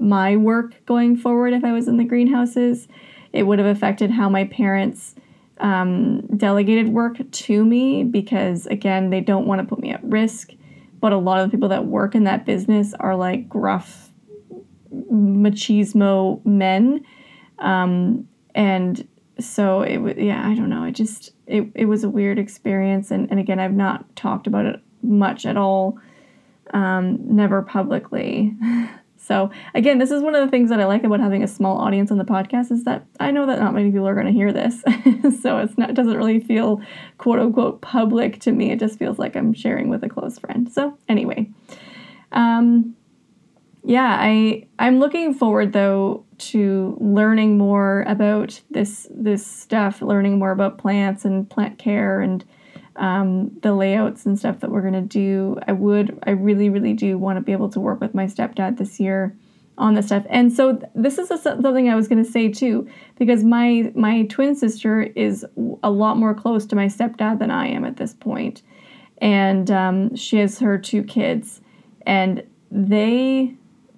my 0.00 0.36
work 0.36 0.84
going 0.86 1.16
forward 1.16 1.52
if 1.52 1.64
I 1.64 1.72
was 1.72 1.88
in 1.88 1.96
the 1.96 2.04
greenhouses. 2.04 2.88
It 3.32 3.44
would 3.44 3.58
have 3.58 3.68
affected 3.68 4.10
how 4.10 4.28
my 4.28 4.44
parents 4.44 5.14
um, 5.58 6.22
delegated 6.36 6.88
work 6.88 7.18
to 7.30 7.64
me 7.64 8.04
because, 8.04 8.66
again, 8.66 9.10
they 9.10 9.20
don't 9.20 9.46
want 9.46 9.60
to 9.60 9.66
put 9.66 9.80
me 9.80 9.90
at 9.90 10.02
risk. 10.04 10.50
But 11.00 11.12
a 11.12 11.18
lot 11.18 11.40
of 11.40 11.50
the 11.50 11.56
people 11.56 11.68
that 11.68 11.84
work 11.84 12.14
in 12.14 12.24
that 12.24 12.46
business 12.46 12.94
are 12.94 13.14
like 13.14 13.48
gruff 13.48 14.10
machismo 14.92 16.44
men. 16.46 17.04
Um, 17.58 18.28
and 18.54 19.06
so 19.38 19.82
it 19.82 19.98
was, 19.98 20.14
yeah, 20.16 20.46
I 20.46 20.54
don't 20.54 20.68
know. 20.68 20.84
It 20.84 20.92
just, 20.92 21.32
it, 21.46 21.70
it 21.74 21.86
was 21.86 22.04
a 22.04 22.08
weird 22.08 22.38
experience. 22.38 23.10
And, 23.10 23.30
and 23.30 23.40
again, 23.40 23.58
I've 23.58 23.72
not 23.72 24.14
talked 24.16 24.46
about 24.46 24.66
it 24.66 24.80
much 25.02 25.46
at 25.46 25.56
all, 25.56 25.98
um, 26.72 27.18
never 27.34 27.62
publicly. 27.62 28.54
So 29.24 29.50
again, 29.74 29.98
this 29.98 30.10
is 30.10 30.22
one 30.22 30.34
of 30.34 30.44
the 30.44 30.50
things 30.50 30.68
that 30.68 30.80
I 30.80 30.84
like 30.84 31.02
about 31.02 31.18
having 31.18 31.42
a 31.42 31.48
small 31.48 31.78
audience 31.78 32.10
on 32.10 32.18
the 32.18 32.24
podcast 32.24 32.70
is 32.70 32.84
that 32.84 33.06
I 33.20 33.30
know 33.30 33.46
that 33.46 33.58
not 33.58 33.72
many 33.72 33.90
people 33.90 34.06
are 34.06 34.12
going 34.14 34.26
to 34.26 34.32
hear 34.32 34.52
this. 34.52 34.82
so 35.40 35.56
it's 35.58 35.78
not 35.78 35.88
it 35.88 35.96
doesn't 35.96 36.16
really 36.16 36.40
feel 36.40 36.82
quote 37.16 37.38
unquote 37.38 37.80
public 37.80 38.38
to 38.40 38.52
me. 38.52 38.70
It 38.70 38.78
just 38.78 38.98
feels 38.98 39.18
like 39.18 39.34
I'm 39.34 39.54
sharing 39.54 39.88
with 39.88 40.04
a 40.04 40.10
close 40.10 40.38
friend. 40.38 40.70
So 40.70 40.98
anyway, 41.08 41.48
um, 42.32 42.94
yeah, 43.84 44.16
I 44.18 44.66
I'm 44.78 44.98
looking 44.98 45.34
forward 45.34 45.72
though 45.72 46.24
to 46.38 46.96
learning 47.00 47.58
more 47.58 48.02
about 48.08 48.60
this 48.70 49.06
this 49.10 49.46
stuff, 49.46 50.02
learning 50.02 50.38
more 50.38 50.50
about 50.50 50.78
plants 50.78 51.24
and 51.24 51.48
plant 51.48 51.78
care 51.78 52.20
and 52.20 52.44
um, 52.96 53.50
the 53.62 53.74
layouts 53.74 54.24
and 54.26 54.38
stuff 54.38 54.60
that 54.60 54.70
we're 54.70 54.80
going 54.80 54.94
to 54.94 55.00
do. 55.00 55.58
I 55.66 55.72
would, 55.72 56.18
I 56.22 56.30
really, 56.30 56.70
really 56.70 56.92
do 56.92 57.18
want 57.18 57.36
to 57.38 57.40
be 57.40 57.52
able 57.52 57.68
to 57.70 57.80
work 57.80 58.00
with 58.00 58.14
my 58.14 58.26
stepdad 58.26 58.78
this 58.78 59.00
year 59.00 59.36
on 59.76 59.94
this 59.94 60.06
stuff. 60.06 60.24
And 60.28 60.52
so 60.52 60.76
th- 60.76 60.92
this 60.94 61.18
is 61.18 61.30
a, 61.32 61.38
something 61.38 61.88
I 61.88 61.96
was 61.96 62.06
going 62.06 62.24
to 62.24 62.30
say 62.30 62.48
too, 62.48 62.88
because 63.18 63.44
my 63.44 63.92
my 63.94 64.22
twin 64.26 64.54
sister 64.54 65.02
is 65.02 65.44
a 65.82 65.90
lot 65.90 66.16
more 66.16 66.34
close 66.34 66.64
to 66.66 66.76
my 66.76 66.86
stepdad 66.86 67.38
than 67.38 67.50
I 67.50 67.66
am 67.68 67.84
at 67.84 67.96
this 67.96 68.14
point. 68.14 68.24
point, 68.34 68.62
and 69.18 69.70
um, 69.70 70.16
she 70.16 70.38
has 70.38 70.58
her 70.58 70.78
two 70.78 71.02
kids, 71.02 71.60
and 72.06 72.42
they 72.70 73.54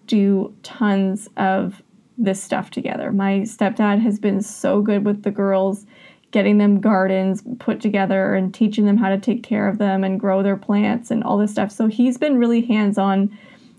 do 0.07 0.55
tons 0.63 1.29
of 1.37 1.83
this 2.19 2.43
stuff 2.43 2.71
together. 2.71 3.13
My 3.13 3.41
stepdad 3.41 4.01
has 4.03 4.19
been 4.19 4.41
so 4.41 4.81
good 4.81 5.05
with 5.05 5.23
the 5.23 5.31
girls 5.31 5.87
getting 6.31 6.59
them 6.59 6.81
gardens 6.81 7.43
put 7.59 7.81
together 7.81 8.35
and 8.35 8.53
teaching 8.53 8.85
them 8.85 8.97
how 8.97 9.09
to 9.09 9.19
take 9.19 9.43
care 9.43 9.69
of 9.69 9.79
them 9.79 10.03
and 10.05 10.21
grow 10.21 10.43
their 10.43 10.57
plants 10.57 11.11
and 11.11 11.23
all 11.23 11.39
this 11.39 11.53
stuff. 11.53 11.71
So 11.71 11.87
he's 11.87 12.19
been 12.19 12.39
really 12.39 12.63
hands 12.63 12.99
on 12.99 13.37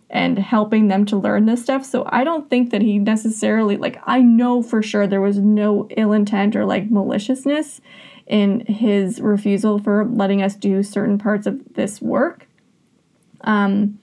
and 0.09 0.39
helping 0.39 0.87
them 0.87 1.05
to 1.05 1.17
learn 1.17 1.45
this 1.45 1.61
stuff. 1.61 1.83
So 1.83 2.07
I 2.07 2.23
don't 2.23 2.49
think 2.49 2.71
that 2.71 2.81
he 2.81 2.97
necessarily, 2.97 3.75
like, 3.75 4.01
I 4.05 4.21
know 4.21 4.63
for 4.63 4.81
sure 4.81 5.05
there 5.05 5.21
was 5.21 5.37
no 5.37 5.87
ill 5.97 6.13
intent 6.13 6.55
or 6.55 6.65
like 6.65 6.89
maliciousness 6.89 7.81
in 8.25 8.61
his 8.61 9.19
refusal 9.19 9.79
for 9.79 10.05
letting 10.05 10.41
us 10.41 10.55
do 10.55 10.81
certain 10.83 11.17
parts 11.17 11.45
of 11.45 11.61
this 11.73 12.01
work. 12.01 12.47
Um, 13.41 13.99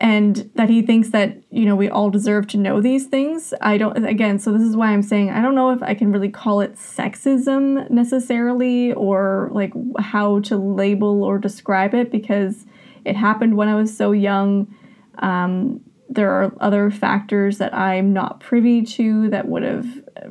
and 0.00 0.50
that 0.54 0.68
he 0.68 0.82
thinks 0.82 1.10
that 1.10 1.36
you 1.50 1.64
know 1.64 1.74
we 1.74 1.88
all 1.88 2.10
deserve 2.10 2.46
to 2.48 2.58
know 2.58 2.80
these 2.80 3.06
things. 3.06 3.54
I 3.60 3.78
don't 3.78 4.04
again 4.04 4.38
so 4.38 4.52
this 4.52 4.62
is 4.62 4.76
why 4.76 4.88
i'm 4.88 5.02
saying 5.02 5.30
i 5.30 5.40
don't 5.40 5.54
know 5.54 5.70
if 5.70 5.82
i 5.82 5.94
can 5.94 6.12
really 6.12 6.28
call 6.28 6.60
it 6.60 6.74
sexism 6.74 7.88
necessarily 7.90 8.92
or 8.92 9.50
like 9.52 9.72
how 9.98 10.40
to 10.40 10.56
label 10.56 11.24
or 11.24 11.38
describe 11.38 11.94
it 11.94 12.10
because 12.10 12.66
it 13.04 13.16
happened 13.16 13.56
when 13.56 13.68
i 13.68 13.74
was 13.74 13.96
so 13.96 14.12
young. 14.12 14.74
Um, 15.18 15.80
there 16.08 16.30
are 16.30 16.52
other 16.60 16.90
factors 16.90 17.58
that 17.58 17.74
i'm 17.74 18.12
not 18.12 18.40
privy 18.40 18.82
to 18.82 19.28
that 19.30 19.48
would 19.48 19.62
have 19.62 19.86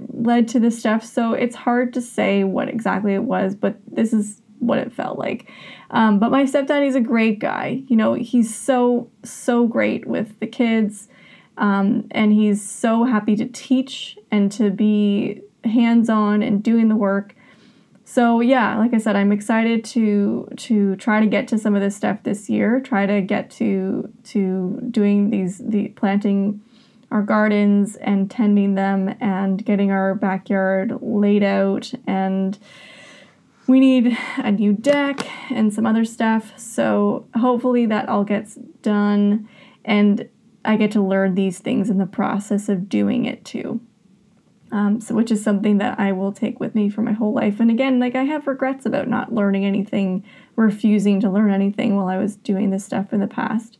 led 0.09 0.47
to 0.47 0.59
this 0.59 0.79
stuff. 0.79 1.03
So 1.03 1.33
it's 1.33 1.55
hard 1.55 1.93
to 1.93 2.01
say 2.01 2.43
what 2.43 2.69
exactly 2.69 3.13
it 3.13 3.23
was 3.23 3.55
but 3.55 3.77
this 3.87 4.13
is 4.13 4.41
what 4.65 4.79
it 4.79 4.93
felt 4.93 5.17
like. 5.17 5.51
Um, 5.91 6.19
but 6.19 6.31
my 6.31 6.43
stepdad, 6.43 6.83
he's 6.83 6.95
a 6.95 7.01
great 7.01 7.39
guy. 7.39 7.83
You 7.87 7.95
know, 7.95 8.13
he's 8.13 8.55
so, 8.55 9.09
so 9.23 9.67
great 9.67 10.05
with 10.05 10.39
the 10.39 10.47
kids. 10.47 11.07
Um, 11.57 12.07
and 12.11 12.33
he's 12.33 12.67
so 12.67 13.05
happy 13.05 13.35
to 13.37 13.45
teach 13.45 14.17
and 14.31 14.51
to 14.53 14.69
be 14.71 15.41
hands 15.63 16.09
on 16.09 16.43
and 16.43 16.61
doing 16.61 16.89
the 16.89 16.95
work. 16.95 17.35
So 18.03 18.39
yeah, 18.39 18.77
like 18.77 18.93
I 18.93 18.97
said, 18.97 19.15
I'm 19.15 19.31
excited 19.31 19.83
to 19.85 20.47
to 20.57 20.95
try 20.97 21.19
to 21.19 21.25
get 21.25 21.47
to 21.49 21.57
some 21.57 21.75
of 21.75 21.81
this 21.81 21.95
stuff 21.95 22.21
this 22.23 22.49
year. 22.49 22.79
Try 22.79 23.05
to 23.05 23.21
get 23.21 23.49
to 23.51 24.11
to 24.25 24.79
doing 24.91 25.31
these 25.31 25.57
the 25.57 25.87
planting 25.89 26.61
our 27.11 27.23
gardens 27.23 27.95
and 27.95 28.29
tending 28.29 28.75
them 28.75 29.15
and 29.19 29.63
getting 29.65 29.91
our 29.91 30.13
backyard 30.15 30.93
laid 31.01 31.43
out 31.43 31.91
and 32.05 32.59
we 33.67 33.79
need 33.79 34.17
a 34.37 34.51
new 34.51 34.73
deck 34.73 35.27
and 35.51 35.73
some 35.73 35.85
other 35.85 36.05
stuff. 36.05 36.57
So 36.57 37.27
hopefully 37.35 37.85
that 37.87 38.07
all 38.09 38.23
gets 38.23 38.55
done 38.81 39.49
and 39.83 40.29
I 40.63 40.77
get 40.77 40.91
to 40.91 41.01
learn 41.01 41.35
these 41.35 41.59
things 41.59 41.89
in 41.89 41.97
the 41.97 42.05
process 42.05 42.69
of 42.69 42.89
doing 42.89 43.25
it 43.25 43.45
too. 43.45 43.81
Um, 44.71 44.99
so 44.99 45.15
which 45.15 45.31
is 45.31 45.43
something 45.43 45.77
that 45.77 45.99
I 45.99 46.11
will 46.11 46.31
take 46.31 46.59
with 46.59 46.75
me 46.75 46.89
for 46.89 47.01
my 47.01 47.13
whole 47.13 47.33
life. 47.33 47.59
And 47.59 47.69
again, 47.69 47.99
like 47.99 48.15
I 48.15 48.23
have 48.23 48.47
regrets 48.47 48.85
about 48.85 49.07
not 49.07 49.33
learning 49.33 49.63
anything, 49.63 50.23
refusing 50.55 51.19
to 51.21 51.29
learn 51.29 51.51
anything 51.51 51.95
while 51.95 52.07
I 52.07 52.17
was 52.17 52.35
doing 52.35 52.71
this 52.71 52.83
stuff 52.83 53.13
in 53.13 53.19
the 53.19 53.27
past. 53.27 53.77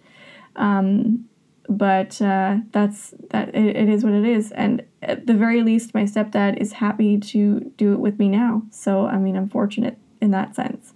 Um, 0.56 1.26
but 1.68 2.22
uh, 2.22 2.58
that's 2.72 3.14
that 3.32 3.50
it, 3.56 3.76
it 3.76 3.90
is 3.90 4.04
what 4.04 4.14
it 4.14 4.26
is 4.26 4.52
and 4.52 4.84
at 5.06 5.28
the 5.28 5.34
very 5.34 5.62
least 5.62 5.94
my 5.94 6.04
stepdad 6.04 6.58
is 6.58 6.74
happy 6.74 7.18
to 7.20 7.72
do 7.78 7.94
it 7.94 8.00
with 8.00 8.20
me 8.20 8.28
now 8.28 8.62
so 8.70 9.06
i 9.08 9.18
mean 9.18 9.36
i'm 9.36 9.50
fortunate 9.50 9.98
in 10.22 10.32
that 10.32 10.56
sense 10.56 10.94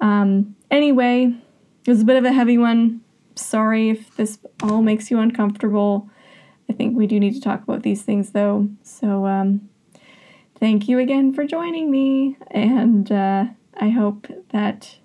um, 0.00 0.54
anyway 0.70 1.34
it 1.84 1.90
was 1.90 2.02
a 2.02 2.04
bit 2.04 2.16
of 2.16 2.24
a 2.24 2.32
heavy 2.32 2.58
one 2.58 3.00
sorry 3.34 3.90
if 3.90 4.14
this 4.16 4.38
all 4.62 4.82
makes 4.82 5.10
you 5.10 5.18
uncomfortable 5.18 6.08
i 6.68 6.72
think 6.72 6.96
we 6.96 7.06
do 7.06 7.18
need 7.18 7.34
to 7.34 7.40
talk 7.40 7.62
about 7.62 7.82
these 7.82 8.02
things 8.02 8.32
though 8.32 8.68
so 8.82 9.26
um, 9.26 9.68
thank 10.58 10.88
you 10.88 10.98
again 10.98 11.32
for 11.32 11.44
joining 11.44 11.90
me 11.90 12.36
and 12.50 13.10
uh, 13.10 13.46
I 13.78 13.90
hope 13.90 14.26
that 14.50 14.96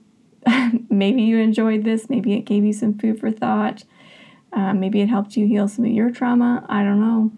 maybe 0.90 1.22
you 1.24 1.38
enjoyed 1.38 1.84
this. 1.84 2.10
Maybe 2.10 2.34
it 2.34 2.42
gave 2.42 2.64
you 2.64 2.74
some 2.74 2.98
food 2.98 3.20
for 3.20 3.32
thought. 3.32 3.84
Uh, 4.54 4.74
maybe 4.74 5.02
it 5.02 5.10
helped 5.10 5.38
you 5.38 5.48
heal 5.48 5.68
some 5.68 5.86
of 5.86 5.92
your 5.92 6.12
trauma. 6.12 6.66
I 6.68 6.84
don't 6.84 7.00
know. 7.00 7.32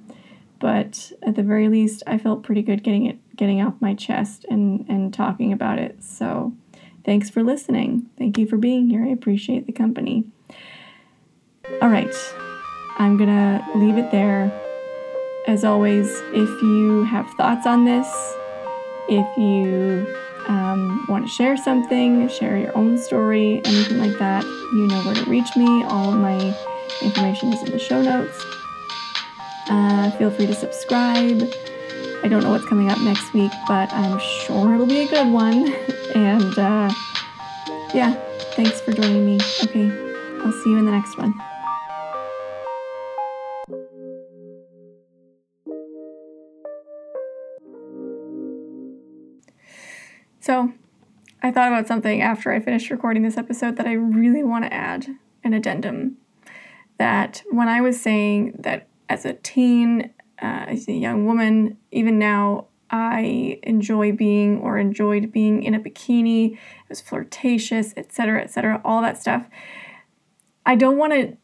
But 0.63 1.12
at 1.21 1.36
the 1.36 1.43
very 1.43 1.67
least, 1.67 2.04
I 2.08 2.17
felt 2.17 2.43
pretty 2.43 2.62
good 2.62 2.84
getting 2.84 3.06
it 3.06 3.17
getting 3.36 3.62
off 3.62 3.73
my 3.82 3.93
chest 3.93 4.45
and, 4.49 4.86
and 4.88 5.13
talking 5.13 5.52
about 5.52 5.78
it. 5.78 6.02
So 6.02 6.54
thanks 7.04 7.30
for 7.30 7.43
listening. 7.43 8.10
Thank 8.17 8.38
you 8.38 8.47
for 8.47 8.56
being 8.56 8.89
here. 8.89 9.04
I 9.04 9.10
appreciate 9.10 9.65
the 9.65 9.73
company. 9.73 10.23
All 11.82 11.89
right. 11.89 12.15
I'm 12.97 13.17
going 13.17 13.28
to 13.28 13.62
leave 13.76 13.97
it 13.97 14.10
there. 14.12 14.58
As 15.47 15.65
always, 15.65 16.08
if 16.32 16.62
you 16.62 17.04
have 17.04 17.30
thoughts 17.32 17.67
on 17.67 17.84
this, 17.84 18.08
if 19.10 19.38
you 19.38 20.08
um, 20.47 21.06
want 21.10 21.26
to 21.26 21.30
share 21.30 21.58
something, 21.58 22.30
share 22.30 22.58
your 22.58 22.78
own 22.78 22.97
story, 22.97 23.62
anything 23.65 23.97
like 23.99 24.17
that, 24.19 24.45
you 24.45 24.88
know 24.88 25.02
where 25.02 25.15
to 25.15 25.30
reach 25.30 25.58
me. 25.58 25.84
All 25.84 26.13
of 26.13 26.19
my 26.21 26.56
information 27.02 27.52
is 27.52 27.62
in 27.63 27.71
the 27.71 27.80
show 27.80 28.02
notes. 28.02 28.62
Uh, 29.69 30.12
feel 30.12 30.30
free 30.32 30.47
to 30.47 30.54
subscribe. 30.54 31.49
I 32.23 32.28
don't 32.28 32.43
know 32.43 32.52
what's 32.52 32.65
coming 32.65 32.89
up 32.89 32.99
next 32.99 33.34
week, 33.34 33.52
but 33.67 33.91
I'm 33.93 34.19
sure 34.19 34.73
it'll 34.73 34.86
be 34.86 35.02
a 35.02 35.08
good 35.08 35.32
one. 35.32 35.73
And 36.15 36.60
uh, 36.60 36.93
yeah, 37.91 38.13
thanks 38.56 38.80
for 38.82 38.91
joining 38.91 39.26
me. 39.26 39.39
Okay, 39.63 39.89
I'll 40.41 40.52
see 40.52 40.69
you 40.69 40.78
in 40.78 40.86
the 40.86 40.91
next 40.91 41.17
one. 41.17 41.34
So, 50.39 50.71
I 51.41 51.52
thought 51.52 51.69
about 51.69 51.88
something 51.88 52.21
after 52.21 52.52
I 52.52 52.60
finished 52.60 52.91
recording 52.91 53.23
this 53.23 53.38
episode 53.38 53.76
that 53.78 53.88
I 53.88 53.93
really 53.93 54.43
want 54.43 54.65
to 54.65 54.73
add 54.73 55.08
an 55.43 55.54
addendum. 55.54 56.17
That 56.99 57.41
when 57.49 57.67
I 57.67 57.82
was 57.82 57.99
saying 57.99 58.58
that 58.60 58.88
as 59.13 59.26
a 59.26 59.34
teen, 59.34 60.12
uh, 60.41 60.65
as 60.67 60.88
a 60.88 60.93
young 60.93 61.26
woman, 61.26 61.78
even 61.91 62.17
now, 62.17 62.67
I 62.89 63.60
enjoy 63.63 64.12
being 64.12 64.60
or 64.60 64.78
enjoyed 64.78 65.32
being 65.32 65.63
in 65.63 65.73
a 65.73 65.80
bikini, 65.80 66.54
it 66.54 66.60
was 66.89 67.02
flirtatious, 67.02 67.93
etc., 67.97 68.41
etc., 68.41 68.82
all 68.84 69.02
that 69.02 69.19
stuff. 69.19 69.47
I 70.65 70.76
don't 70.76 70.97
want 70.97 71.13
to 71.13 71.38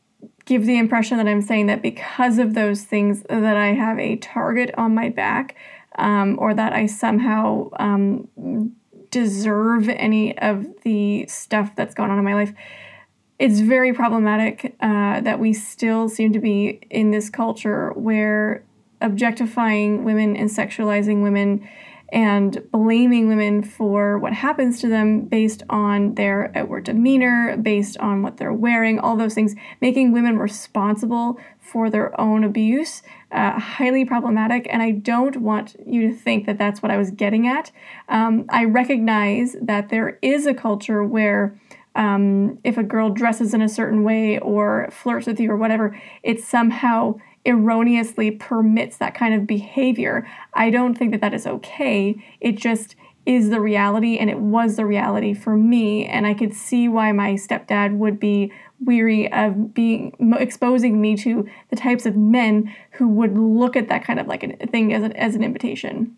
give 0.46 0.66
the 0.66 0.78
impression 0.78 1.18
that 1.18 1.28
I'm 1.28 1.42
saying 1.42 1.68
that 1.68 1.82
because 1.82 2.40
of 2.40 2.54
those 2.54 2.84
things 2.84 3.24
that 3.30 3.58
I 3.58 3.74
have 3.74 4.00
a 4.00 4.16
target 4.18 4.72
on 4.78 4.96
my 4.96 5.10
back 5.10 5.56
um, 5.98 6.38
or 6.40 6.54
that 6.54 6.74
I 6.74 6.86
somehow 6.86 7.70
um, 7.80 8.28
deserve 9.12 9.90
any 9.90 10.38
of 10.38 10.66
the 10.84 11.26
stuff 11.28 11.76
that's 11.76 11.94
gone 11.96 12.10
on 12.10 12.20
in 12.20 12.26
my 12.26 12.36
life. 12.36 12.54
It's 13.40 13.62
very 13.62 13.94
problematic 13.94 14.76
uh, 14.82 15.22
that 15.22 15.40
we 15.40 15.54
still 15.54 16.10
seem 16.10 16.34
to 16.34 16.40
be 16.40 16.82
in 16.90 17.12
this 17.12 17.30
culture 17.30 17.92
where 17.92 18.66
objectifying 19.00 20.04
women 20.04 20.36
and 20.36 20.50
sexualizing 20.50 21.24
women 21.24 21.66
and 22.12 22.70
blaming 22.72 23.28
women 23.28 23.62
for 23.64 24.18
what 24.18 24.34
happens 24.34 24.82
to 24.82 24.90
them 24.90 25.22
based 25.22 25.64
on 25.70 26.16
their 26.16 26.52
outward 26.58 26.84
demeanor, 26.84 27.56
based 27.56 27.98
on 28.00 28.24
what 28.24 28.38
they're 28.38 28.52
wearing, 28.52 29.00
all 29.00 29.16
those 29.16 29.36
things, 29.36 29.56
making 29.80 30.12
women 30.12 30.38
responsible 30.38 31.40
for 31.60 31.90
their 31.90 32.20
own 32.20 32.44
abuse, 32.44 33.04
uh, 33.32 33.60
highly 33.60 34.04
problematic. 34.04 34.68
And 34.70 34.82
I 34.82 34.92
don't 34.92 35.38
want 35.38 35.76
you 35.86 36.10
to 36.10 36.14
think 36.14 36.46
that 36.46 36.58
that's 36.58 36.82
what 36.82 36.92
I 36.92 36.98
was 36.98 37.12
getting 37.12 37.48
at. 37.48 37.72
Um, 38.10 38.46
I 38.50 38.66
recognize 38.66 39.56
that 39.62 39.88
there 39.88 40.20
is 40.22 40.46
a 40.46 40.54
culture 40.54 41.04
where. 41.06 41.58
Um, 42.00 42.60
if 42.64 42.78
a 42.78 42.84
girl 42.84 43.10
dresses 43.10 43.54
in 43.54 43.62
a 43.62 43.68
certain 43.68 44.06
way 44.06 44.40
or 44.40 44.88
flirts 44.90 45.28
with 45.28 45.38
you 45.38 45.52
or 45.52 45.58
whatever, 45.58 46.00
it 46.24 46.42
somehow 46.42 47.16
erroneously 47.46 48.32
permits 48.32 48.96
that 48.98 49.14
kind 49.14 49.34
of 49.34 49.46
behavior. 49.46 50.26
I 50.54 50.70
don't 50.70 50.98
think 50.98 51.12
that 51.12 51.20
that 51.20 51.34
is 51.34 51.46
okay. 51.46 52.16
It 52.40 52.58
just 52.58 52.96
is 53.26 53.50
the 53.50 53.60
reality, 53.60 54.18
and 54.18 54.30
it 54.30 54.40
was 54.40 54.78
the 54.78 54.86
reality 54.86 55.34
for 55.34 55.58
me. 55.58 56.06
And 56.06 56.26
I 56.26 56.34
could 56.34 56.54
see 56.54 56.88
why 56.88 57.12
my 57.12 57.34
stepdad 57.34 57.98
would 57.98 58.18
be 58.18 58.54
weary 58.80 59.32
of 59.34 59.74
being 59.74 60.16
exposing 60.40 61.02
me 61.02 61.18
to 61.18 61.48
the 61.70 61.76
types 61.76 62.06
of 62.06 62.16
men 62.16 62.74
who 62.92 63.10
would 63.10 63.38
look 63.38 63.76
at 63.76 63.90
that 63.90 64.06
kind 64.06 64.22
of 64.22 64.28
like 64.28 64.44
a 64.44 64.68
thing 64.68 64.94
as 64.94 65.04
an, 65.04 65.12
as 65.18 65.36
an 65.36 65.44
invitation. 65.44 66.16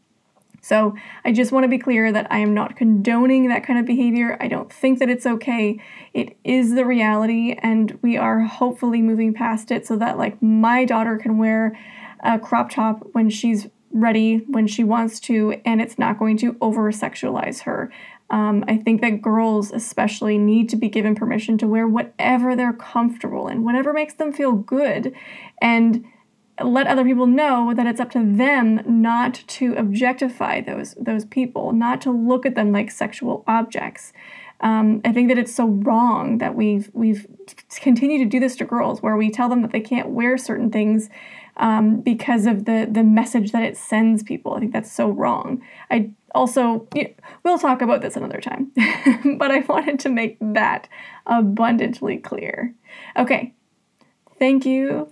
So 0.61 0.95
I 1.25 1.31
just 1.31 1.51
want 1.51 1.63
to 1.63 1.67
be 1.67 1.79
clear 1.79 2.11
that 2.11 2.31
I 2.31 2.37
am 2.37 2.53
not 2.53 2.75
condoning 2.75 3.49
that 3.49 3.65
kind 3.65 3.79
of 3.79 3.85
behavior. 3.85 4.37
I 4.39 4.47
don't 4.47 4.71
think 4.71 4.99
that 4.99 5.09
it's 5.09 5.25
okay. 5.25 5.81
It 6.13 6.37
is 6.43 6.75
the 6.75 6.85
reality, 6.85 7.57
and 7.61 7.97
we 8.01 8.15
are 8.15 8.41
hopefully 8.41 9.01
moving 9.01 9.33
past 9.33 9.71
it 9.71 9.87
so 9.87 9.95
that, 9.97 10.17
like, 10.17 10.41
my 10.41 10.85
daughter 10.85 11.17
can 11.17 11.37
wear 11.37 11.77
a 12.23 12.37
crop 12.37 12.69
top 12.69 13.07
when 13.13 13.29
she's 13.29 13.67
ready, 13.91 14.37
when 14.47 14.67
she 14.67 14.83
wants 14.83 15.19
to, 15.19 15.59
and 15.65 15.81
it's 15.81 15.97
not 15.97 16.19
going 16.19 16.37
to 16.37 16.55
over 16.61 16.91
sexualize 16.91 17.61
her. 17.61 17.91
Um, 18.29 18.63
I 18.67 18.77
think 18.77 19.01
that 19.01 19.21
girls, 19.21 19.71
especially, 19.71 20.37
need 20.37 20.69
to 20.69 20.77
be 20.77 20.87
given 20.87 21.15
permission 21.15 21.57
to 21.57 21.67
wear 21.67 21.87
whatever 21.87 22.55
they're 22.55 22.71
comfortable 22.71 23.49
in, 23.49 23.65
whatever 23.65 23.91
makes 23.91 24.13
them 24.13 24.31
feel 24.31 24.53
good. 24.53 25.13
And 25.61 26.05
let 26.65 26.87
other 26.87 27.03
people 27.03 27.27
know 27.27 27.73
that 27.73 27.85
it's 27.85 27.99
up 27.99 28.11
to 28.11 28.19
them 28.19 28.81
not 28.85 29.33
to 29.47 29.73
objectify 29.75 30.61
those 30.61 30.95
those 30.95 31.25
people, 31.25 31.71
not 31.71 32.01
to 32.01 32.11
look 32.11 32.45
at 32.45 32.55
them 32.55 32.71
like 32.71 32.91
sexual 32.91 33.43
objects. 33.47 34.13
Um, 34.61 35.01
I 35.03 35.11
think 35.11 35.29
that 35.29 35.37
it's 35.39 35.53
so 35.53 35.67
wrong 35.67 36.37
that 36.37 36.55
we've 36.55 36.89
we've 36.93 37.27
continued 37.81 38.19
to 38.19 38.25
do 38.25 38.39
this 38.39 38.55
to 38.57 38.65
girls, 38.65 39.01
where 39.01 39.17
we 39.17 39.29
tell 39.29 39.49
them 39.49 39.61
that 39.61 39.71
they 39.71 39.79
can't 39.79 40.09
wear 40.09 40.37
certain 40.37 40.69
things 40.69 41.09
um, 41.57 42.01
because 42.01 42.45
of 42.45 42.65
the 42.65 42.87
the 42.89 43.03
message 43.03 43.51
that 43.51 43.63
it 43.63 43.77
sends 43.77 44.23
people. 44.23 44.53
I 44.53 44.59
think 44.59 44.73
that's 44.73 44.91
so 44.91 45.09
wrong. 45.09 45.61
I 45.89 46.11
also 46.35 46.87
we'll 47.43 47.59
talk 47.59 47.81
about 47.81 48.01
this 48.01 48.15
another 48.15 48.39
time, 48.39 48.71
but 49.37 49.51
I 49.51 49.59
wanted 49.67 49.99
to 50.01 50.09
make 50.09 50.37
that 50.39 50.87
abundantly 51.25 52.17
clear. 52.17 52.73
Okay, 53.17 53.53
thank 54.37 54.65
you 54.65 55.11